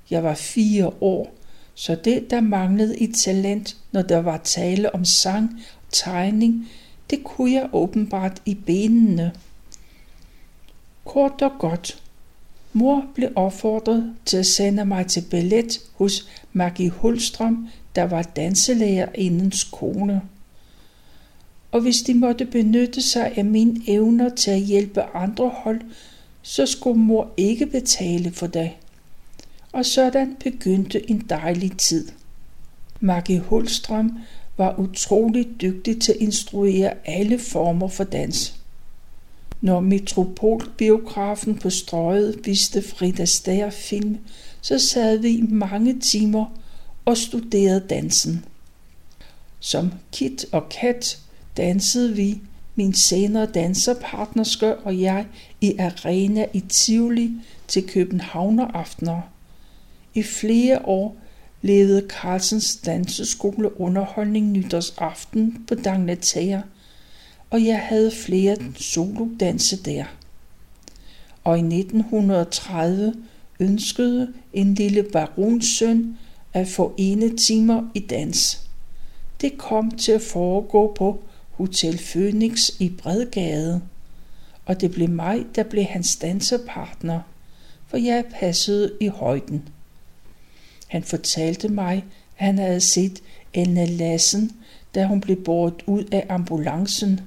Jeg 0.10 0.24
var 0.24 0.34
fire 0.34 0.94
år, 1.02 1.36
så 1.76 1.96
det, 1.96 2.30
der 2.30 2.42
manglede 2.42 2.98
i 2.98 3.12
talent, 3.12 3.78
når 3.92 4.02
der 4.02 4.18
var 4.18 4.38
tale 4.38 4.96
om 4.96 5.06
sang 5.06 5.64
tegning, 5.94 6.68
det 7.10 7.24
kunne 7.24 7.52
jeg 7.52 7.70
åbenbart 7.74 8.42
i 8.46 8.54
benene. 8.54 9.32
Kort 11.06 11.42
og 11.42 11.52
godt. 11.60 12.02
Mor 12.74 13.06
blev 13.16 13.30
opfordret 13.36 14.16
til 14.26 14.38
at 14.38 14.46
sende 14.46 14.86
mig 14.86 15.08
til 15.08 15.24
ballet 15.32 15.80
hos 15.96 16.30
Maggie 16.54 16.90
Hulstrøm, 16.90 17.68
der 17.96 18.04
var 18.04 18.22
danselærer 18.22 19.10
indens 19.16 19.64
kone. 19.64 20.22
Og 21.72 21.82
hvis 21.82 22.02
de 22.02 22.14
måtte 22.14 22.46
benytte 22.46 23.02
sig 23.02 23.34
af 23.38 23.46
mine 23.46 23.82
evner 23.88 24.30
til 24.30 24.52
at 24.52 24.60
hjælpe 24.60 25.02
andre 25.02 25.50
hold, 25.50 25.82
så 26.42 26.66
skulle 26.66 27.00
mor 27.00 27.32
ikke 27.38 27.66
betale 27.66 28.32
for 28.32 28.48
det. 28.48 28.72
Og 29.72 29.86
sådan 29.86 30.36
begyndte 30.44 31.10
en 31.12 31.20
dejlig 31.30 31.78
tid. 31.78 32.08
Maggie 33.00 33.40
Hulstrøm 33.40 34.18
var 34.58 34.80
utrolig 34.80 35.48
dygtig 35.62 36.02
til 36.02 36.12
at 36.12 36.18
instruere 36.18 36.94
alle 37.06 37.40
former 37.40 37.88
for 37.88 38.04
dans. 38.04 38.56
Når 39.62 39.80
Metropolbiografen 39.80 41.58
på 41.58 41.70
strøget 41.70 42.40
viste 42.44 42.82
Frida 42.82 43.26
Stær 43.26 43.70
film, 43.70 44.18
så 44.62 44.80
sad 44.80 45.18
vi 45.18 45.42
mange 45.42 46.00
timer 46.00 46.46
og 47.06 47.18
studerede 47.18 47.86
dansen. 47.90 48.46
Som 49.60 49.94
Kit 50.12 50.46
og 50.52 50.70
Kat 50.70 51.20
dansede 51.58 52.16
vi, 52.16 52.42
min 52.76 52.94
senere 52.94 53.46
danserpartnerske 53.46 54.76
og 54.76 55.02
jeg, 55.02 55.26
i 55.62 55.78
arena 55.78 56.46
i 56.54 56.60
Tivoli 56.60 57.32
til 57.68 57.88
Københavneraftener. 57.88 59.22
I 60.14 60.24
flere 60.24 60.86
år 60.86 61.18
levede 61.64 62.08
Carlsens 62.10 62.76
danseskole 62.76 63.82
underholdning 63.82 64.52
nytårsaften 64.52 65.64
på 65.68 65.76
Dagnatager, 65.76 66.62
og 67.50 67.66
jeg 67.66 67.80
havde 67.80 68.12
flere 68.12 68.58
solodanse 68.76 69.84
der. 69.84 70.06
Og 71.44 71.58
i 71.58 71.62
1930 71.62 73.14
ønskede 73.60 74.34
en 74.54 74.74
lille 74.74 75.04
baronsøn 75.04 76.18
at 76.54 76.68
få 76.68 76.94
ene 76.98 77.38
timer 77.38 77.84
i 77.94 78.00
dans. 78.00 78.68
Det 79.42 79.58
kom 79.58 79.92
til 79.92 80.12
at 80.12 80.22
foregå 80.22 80.94
på 80.98 81.24
Hotel 81.52 82.02
Phoenix 82.12 82.70
i 82.80 82.90
Bredgade, 82.90 83.82
og 84.66 84.82
det 84.82 84.92
blev 84.92 85.10
mig, 85.10 85.46
der 85.56 85.64
blev 85.64 85.84
hans 85.84 86.16
danserpartner, 86.16 87.20
for 87.88 87.98
jeg 87.98 88.24
passede 88.40 88.92
i 89.02 89.08
højden. 89.08 89.70
Han 90.94 91.04
fortalte 91.04 91.70
mig, 91.70 91.96
at 92.38 92.46
han 92.46 92.58
havde 92.58 92.82
set 92.82 93.24
Anna 93.54 93.86
Lassen, 93.86 94.52
da 94.96 95.06
hun 95.06 95.22
blev 95.22 95.44
båret 95.44 95.84
ud 95.86 96.04
af 96.12 96.26
ambulancen. 96.30 97.20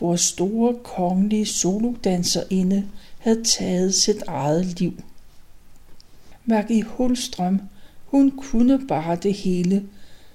Vores 0.00 0.20
store 0.20 0.74
kongelige 0.82 1.46
solodanserinde 1.46 2.88
havde 3.18 3.44
taget 3.44 3.94
sit 3.94 4.22
eget 4.26 4.80
liv. 4.80 5.02
Maggie 6.44 6.82
Hulstrøm, 6.82 7.60
hun 8.04 8.30
kunne 8.30 8.86
bare 8.86 9.16
det 9.16 9.34
hele, 9.34 9.84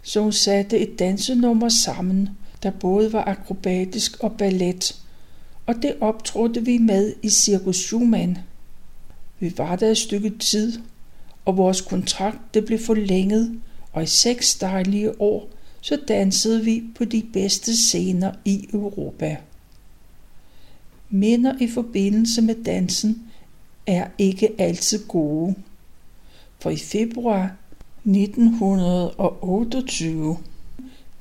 så 0.02 0.22
hun 0.22 0.32
satte 0.32 0.80
et 0.80 1.00
dansenummer 1.00 1.70
sammen, 1.70 2.30
der 2.64 2.72
både 2.72 3.14
var 3.14 3.24
akrobatisk 3.24 4.20
og 4.20 4.38
ballet, 4.38 5.02
og 5.66 5.76
det 5.82 5.96
optrådte 6.02 6.66
vi 6.66 6.78
med 6.78 7.14
i 7.24 7.30
Circus 7.30 7.76
Schumann. 7.76 8.38
Vi 9.40 9.54
var 9.58 9.76
der 9.76 9.92
et 9.92 9.98
stykke 9.98 10.38
tid, 10.38 10.80
og 11.50 11.58
vores 11.58 11.82
kontrakt 11.82 12.54
det 12.54 12.66
blev 12.66 12.80
forlænget, 12.80 13.62
og 13.94 14.04
i 14.04 14.06
seks 14.06 14.56
dejlige 14.56 15.22
år, 15.22 15.50
så 15.82 16.00
dansede 16.08 16.64
vi 16.64 16.84
på 16.96 17.06
de 17.06 17.24
bedste 17.34 17.78
scener 17.78 18.32
i 18.46 18.70
Europa. 18.74 19.38
Minder 21.10 21.54
i 21.60 21.68
forbindelse 21.68 22.42
med 22.42 22.64
dansen 22.64 23.32
er 23.88 24.08
ikke 24.18 24.50
altid 24.58 25.08
gode. 25.08 25.56
For 26.60 26.70
i 26.70 26.78
februar 26.78 27.56
1928 28.06 30.38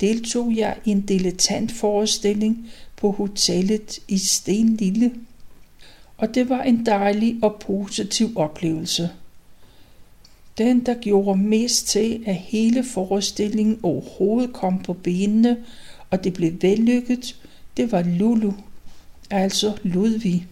deltog 0.01 0.57
jeg 0.57 0.77
i 0.85 0.91
en 0.91 1.01
dilettantforestilling 1.01 2.71
på 2.97 3.11
hotellet 3.11 3.99
i 4.09 4.19
Stenlille, 4.19 5.15
og 6.17 6.35
det 6.35 6.49
var 6.49 6.63
en 6.63 6.87
dejlig 6.87 7.39
og 7.43 7.57
positiv 7.61 8.29
oplevelse. 8.37 9.11
Den, 10.59 10.87
der 10.87 10.95
gjorde 10.95 11.39
mest 11.39 11.89
til, 11.89 12.23
at 12.27 12.35
hele 12.35 12.85
forestillingen 12.85 13.79
overhovedet 13.83 14.53
kom 14.53 14.79
på 14.83 14.93
benene, 14.93 15.57
og 16.11 16.25
det 16.25 16.33
blev 16.33 16.53
vellykket, 16.63 17.37
det 17.77 17.93
var 17.93 18.03
Lulu, 18.03 18.53
altså 19.31 19.73
Ludvig. 19.83 20.47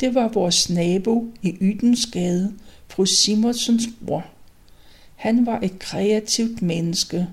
Det 0.00 0.14
var 0.14 0.28
vores 0.28 0.70
nabo 0.70 1.26
i 1.42 1.56
Ydensgade, 1.60 2.52
fru 2.88 3.04
Simonsens 3.04 3.88
bror. 4.06 4.24
Han 5.16 5.46
var 5.46 5.60
et 5.60 5.78
kreativt 5.78 6.62
menneske, 6.62 7.26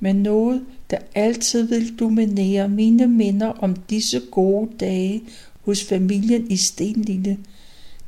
men 0.00 0.16
noget, 0.16 0.64
der 0.90 0.98
altid 1.14 1.62
vil 1.62 1.98
dominere 1.98 2.68
mine 2.68 3.06
minder 3.06 3.48
om 3.48 3.76
disse 3.76 4.20
gode 4.30 4.70
dage 4.80 5.22
hos 5.64 5.84
familien 5.84 6.50
i 6.50 6.56
Stenlille. 6.56 7.38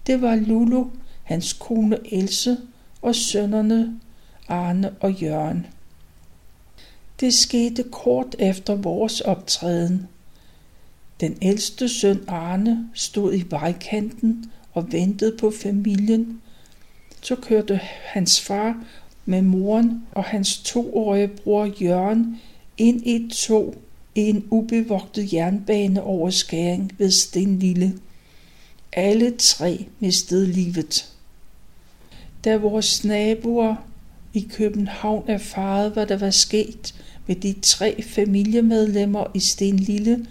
Det 0.06 0.22
var 0.22 0.36
Lulu, 0.36 0.84
hans 1.24 1.52
kone 1.52 1.98
Else 2.12 2.56
og 3.02 3.14
sønnerne 3.14 4.00
Arne 4.48 4.90
og 5.00 5.12
Jørgen. 5.12 5.66
Det 7.20 7.34
skete 7.34 7.82
kort 7.82 8.36
efter 8.38 8.74
vores 8.74 9.20
optræden. 9.20 10.08
Den 11.20 11.38
ældste 11.42 11.88
søn 11.88 12.24
Arne 12.28 12.88
stod 12.94 13.34
i 13.34 13.44
vejkanten 13.50 14.50
og 14.72 14.92
ventede 14.92 15.36
på 15.36 15.52
familien. 15.62 16.40
Så 17.22 17.36
kørte 17.36 17.80
hans 18.04 18.40
far 18.40 18.84
med 19.24 19.42
moren 19.42 20.06
og 20.12 20.24
hans 20.24 20.58
toårige 20.58 21.28
bror 21.28 21.82
Jørgen 21.82 22.40
ind 22.76 23.06
i 23.06 23.16
et 23.16 23.32
tog 23.32 23.74
i 24.14 24.20
en 24.20 24.44
ubevogtet 24.50 25.32
jernbaneoverskæring 25.32 26.92
ved 26.98 27.10
Stenlille. 27.10 27.98
Alle 28.92 29.36
tre 29.38 29.86
mistede 30.00 30.46
livet. 30.46 31.17
Da 32.48 32.56
vores 32.56 33.04
naboer 33.04 33.76
i 34.34 34.48
København 34.50 35.24
erfarede, 35.26 35.90
hvad 35.90 36.06
der 36.06 36.16
var 36.16 36.30
sket 36.30 36.94
med 37.26 37.36
de 37.36 37.54
tre 37.62 38.02
familiemedlemmer 38.02 39.24
i 39.34 39.38
Stenlille, 39.38 40.26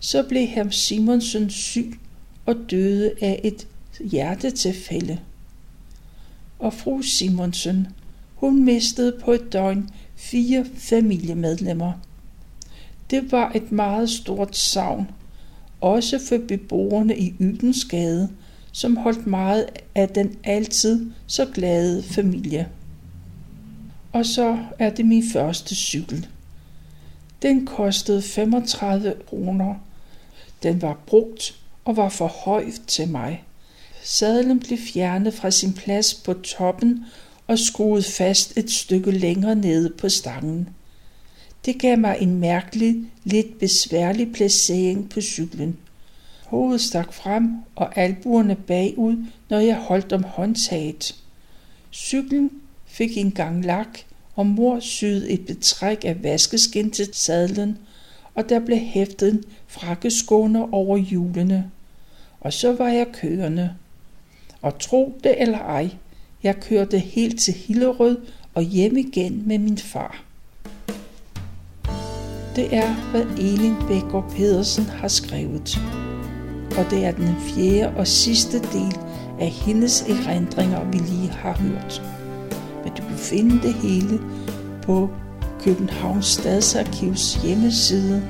så 0.00 0.22
blev 0.22 0.46
herr 0.46 0.70
Simonsen 0.70 1.50
syg 1.50 1.98
og 2.46 2.56
døde 2.70 3.12
af 3.20 3.40
et 3.44 3.66
hjertetilfælde. 4.00 5.18
Og 6.58 6.72
fru 6.72 7.02
Simonsen, 7.02 7.88
hun 8.34 8.64
mistede 8.64 9.16
på 9.20 9.32
et 9.32 9.52
døgn 9.52 9.90
fire 10.16 10.66
familiemedlemmer. 10.74 11.92
Det 13.10 13.32
var 13.32 13.52
et 13.54 13.72
meget 13.72 14.10
stort 14.10 14.56
savn, 14.56 15.10
også 15.80 16.20
for 16.28 16.38
beboerne 16.48 17.18
i 17.18 17.34
Ydensgade, 17.40 18.28
som 18.78 18.96
holdt 18.96 19.26
meget 19.26 19.66
af 19.94 20.08
den 20.08 20.38
altid 20.44 21.10
så 21.26 21.46
glade 21.54 22.02
familie. 22.02 22.68
Og 24.12 24.26
så 24.26 24.58
er 24.78 24.90
det 24.90 25.06
min 25.06 25.24
første 25.32 25.74
cykel. 25.74 26.26
Den 27.42 27.66
kostede 27.66 28.22
35 28.22 29.14
kroner. 29.28 29.74
Den 30.62 30.82
var 30.82 30.98
brugt 31.06 31.54
og 31.84 31.96
var 31.96 32.08
for 32.08 32.26
høj 32.26 32.64
til 32.86 33.08
mig. 33.08 33.44
Sadlen 34.02 34.60
blev 34.60 34.78
fjernet 34.78 35.34
fra 35.34 35.50
sin 35.50 35.72
plads 35.72 36.14
på 36.14 36.34
toppen 36.34 37.04
og 37.46 37.58
skruet 37.58 38.04
fast 38.04 38.56
et 38.56 38.70
stykke 38.70 39.10
længere 39.10 39.54
nede 39.54 39.90
på 39.98 40.08
stangen. 40.08 40.68
Det 41.64 41.78
gav 41.80 41.98
mig 41.98 42.16
en 42.20 42.40
mærkelig, 42.40 42.96
lidt 43.24 43.58
besværlig 43.58 44.32
placering 44.32 45.10
på 45.10 45.20
cyklen. 45.20 45.78
Hovedet 46.48 46.80
stak 46.80 47.12
frem 47.12 47.56
og 47.76 47.98
albuerne 47.98 48.56
bagud, 48.56 49.16
når 49.50 49.58
jeg 49.58 49.76
holdt 49.76 50.12
om 50.12 50.24
håndtaget. 50.24 51.14
Cyklen 51.92 52.50
fik 52.86 53.18
en 53.18 53.32
gang 53.32 53.64
lak, 53.64 53.98
og 54.36 54.46
mor 54.46 54.80
syede 54.80 55.30
et 55.30 55.46
betræk 55.46 56.04
af 56.04 56.22
vaskeskin 56.22 56.90
til 56.90 57.08
sadlen, 57.12 57.78
og 58.34 58.48
der 58.48 58.58
blev 58.58 58.78
hæftet 58.78 59.44
frakkeskåner 59.66 60.74
over 60.74 60.96
hjulene. 60.96 61.70
Og 62.40 62.52
så 62.52 62.72
var 62.72 62.88
jeg 62.88 63.06
kørende. 63.12 63.74
Og 64.62 64.78
tro 64.78 65.18
det 65.24 65.42
eller 65.42 65.58
ej, 65.58 65.90
jeg 66.42 66.60
kørte 66.60 66.98
helt 66.98 67.40
til 67.40 67.54
Hillerød 67.54 68.16
og 68.54 68.62
hjem 68.62 68.96
igen 68.96 69.42
med 69.48 69.58
min 69.58 69.78
far. 69.78 70.24
Det 72.56 72.74
er, 72.74 73.10
hvad 73.10 73.24
Elin 73.38 73.74
Bækker 73.88 74.32
Pedersen 74.36 74.84
har 74.84 75.08
skrevet. 75.08 75.78
Og 76.78 76.90
det 76.90 77.04
er 77.04 77.10
den 77.10 77.36
fjerde 77.40 77.96
og 77.96 78.06
sidste 78.06 78.58
del 78.58 78.98
af 79.40 79.48
hendes 79.48 80.02
erindringer, 80.02 80.84
vi 80.84 80.98
lige 80.98 81.30
har 81.30 81.52
hørt. 81.52 82.02
Men 82.84 82.92
du 82.96 83.02
kan 83.02 83.16
finde 83.16 83.62
det 83.62 83.74
hele 83.74 84.20
på 84.82 85.10
Københavns 85.60 86.26
Stadsarkivs 86.26 87.34
hjemmeside 87.34 88.22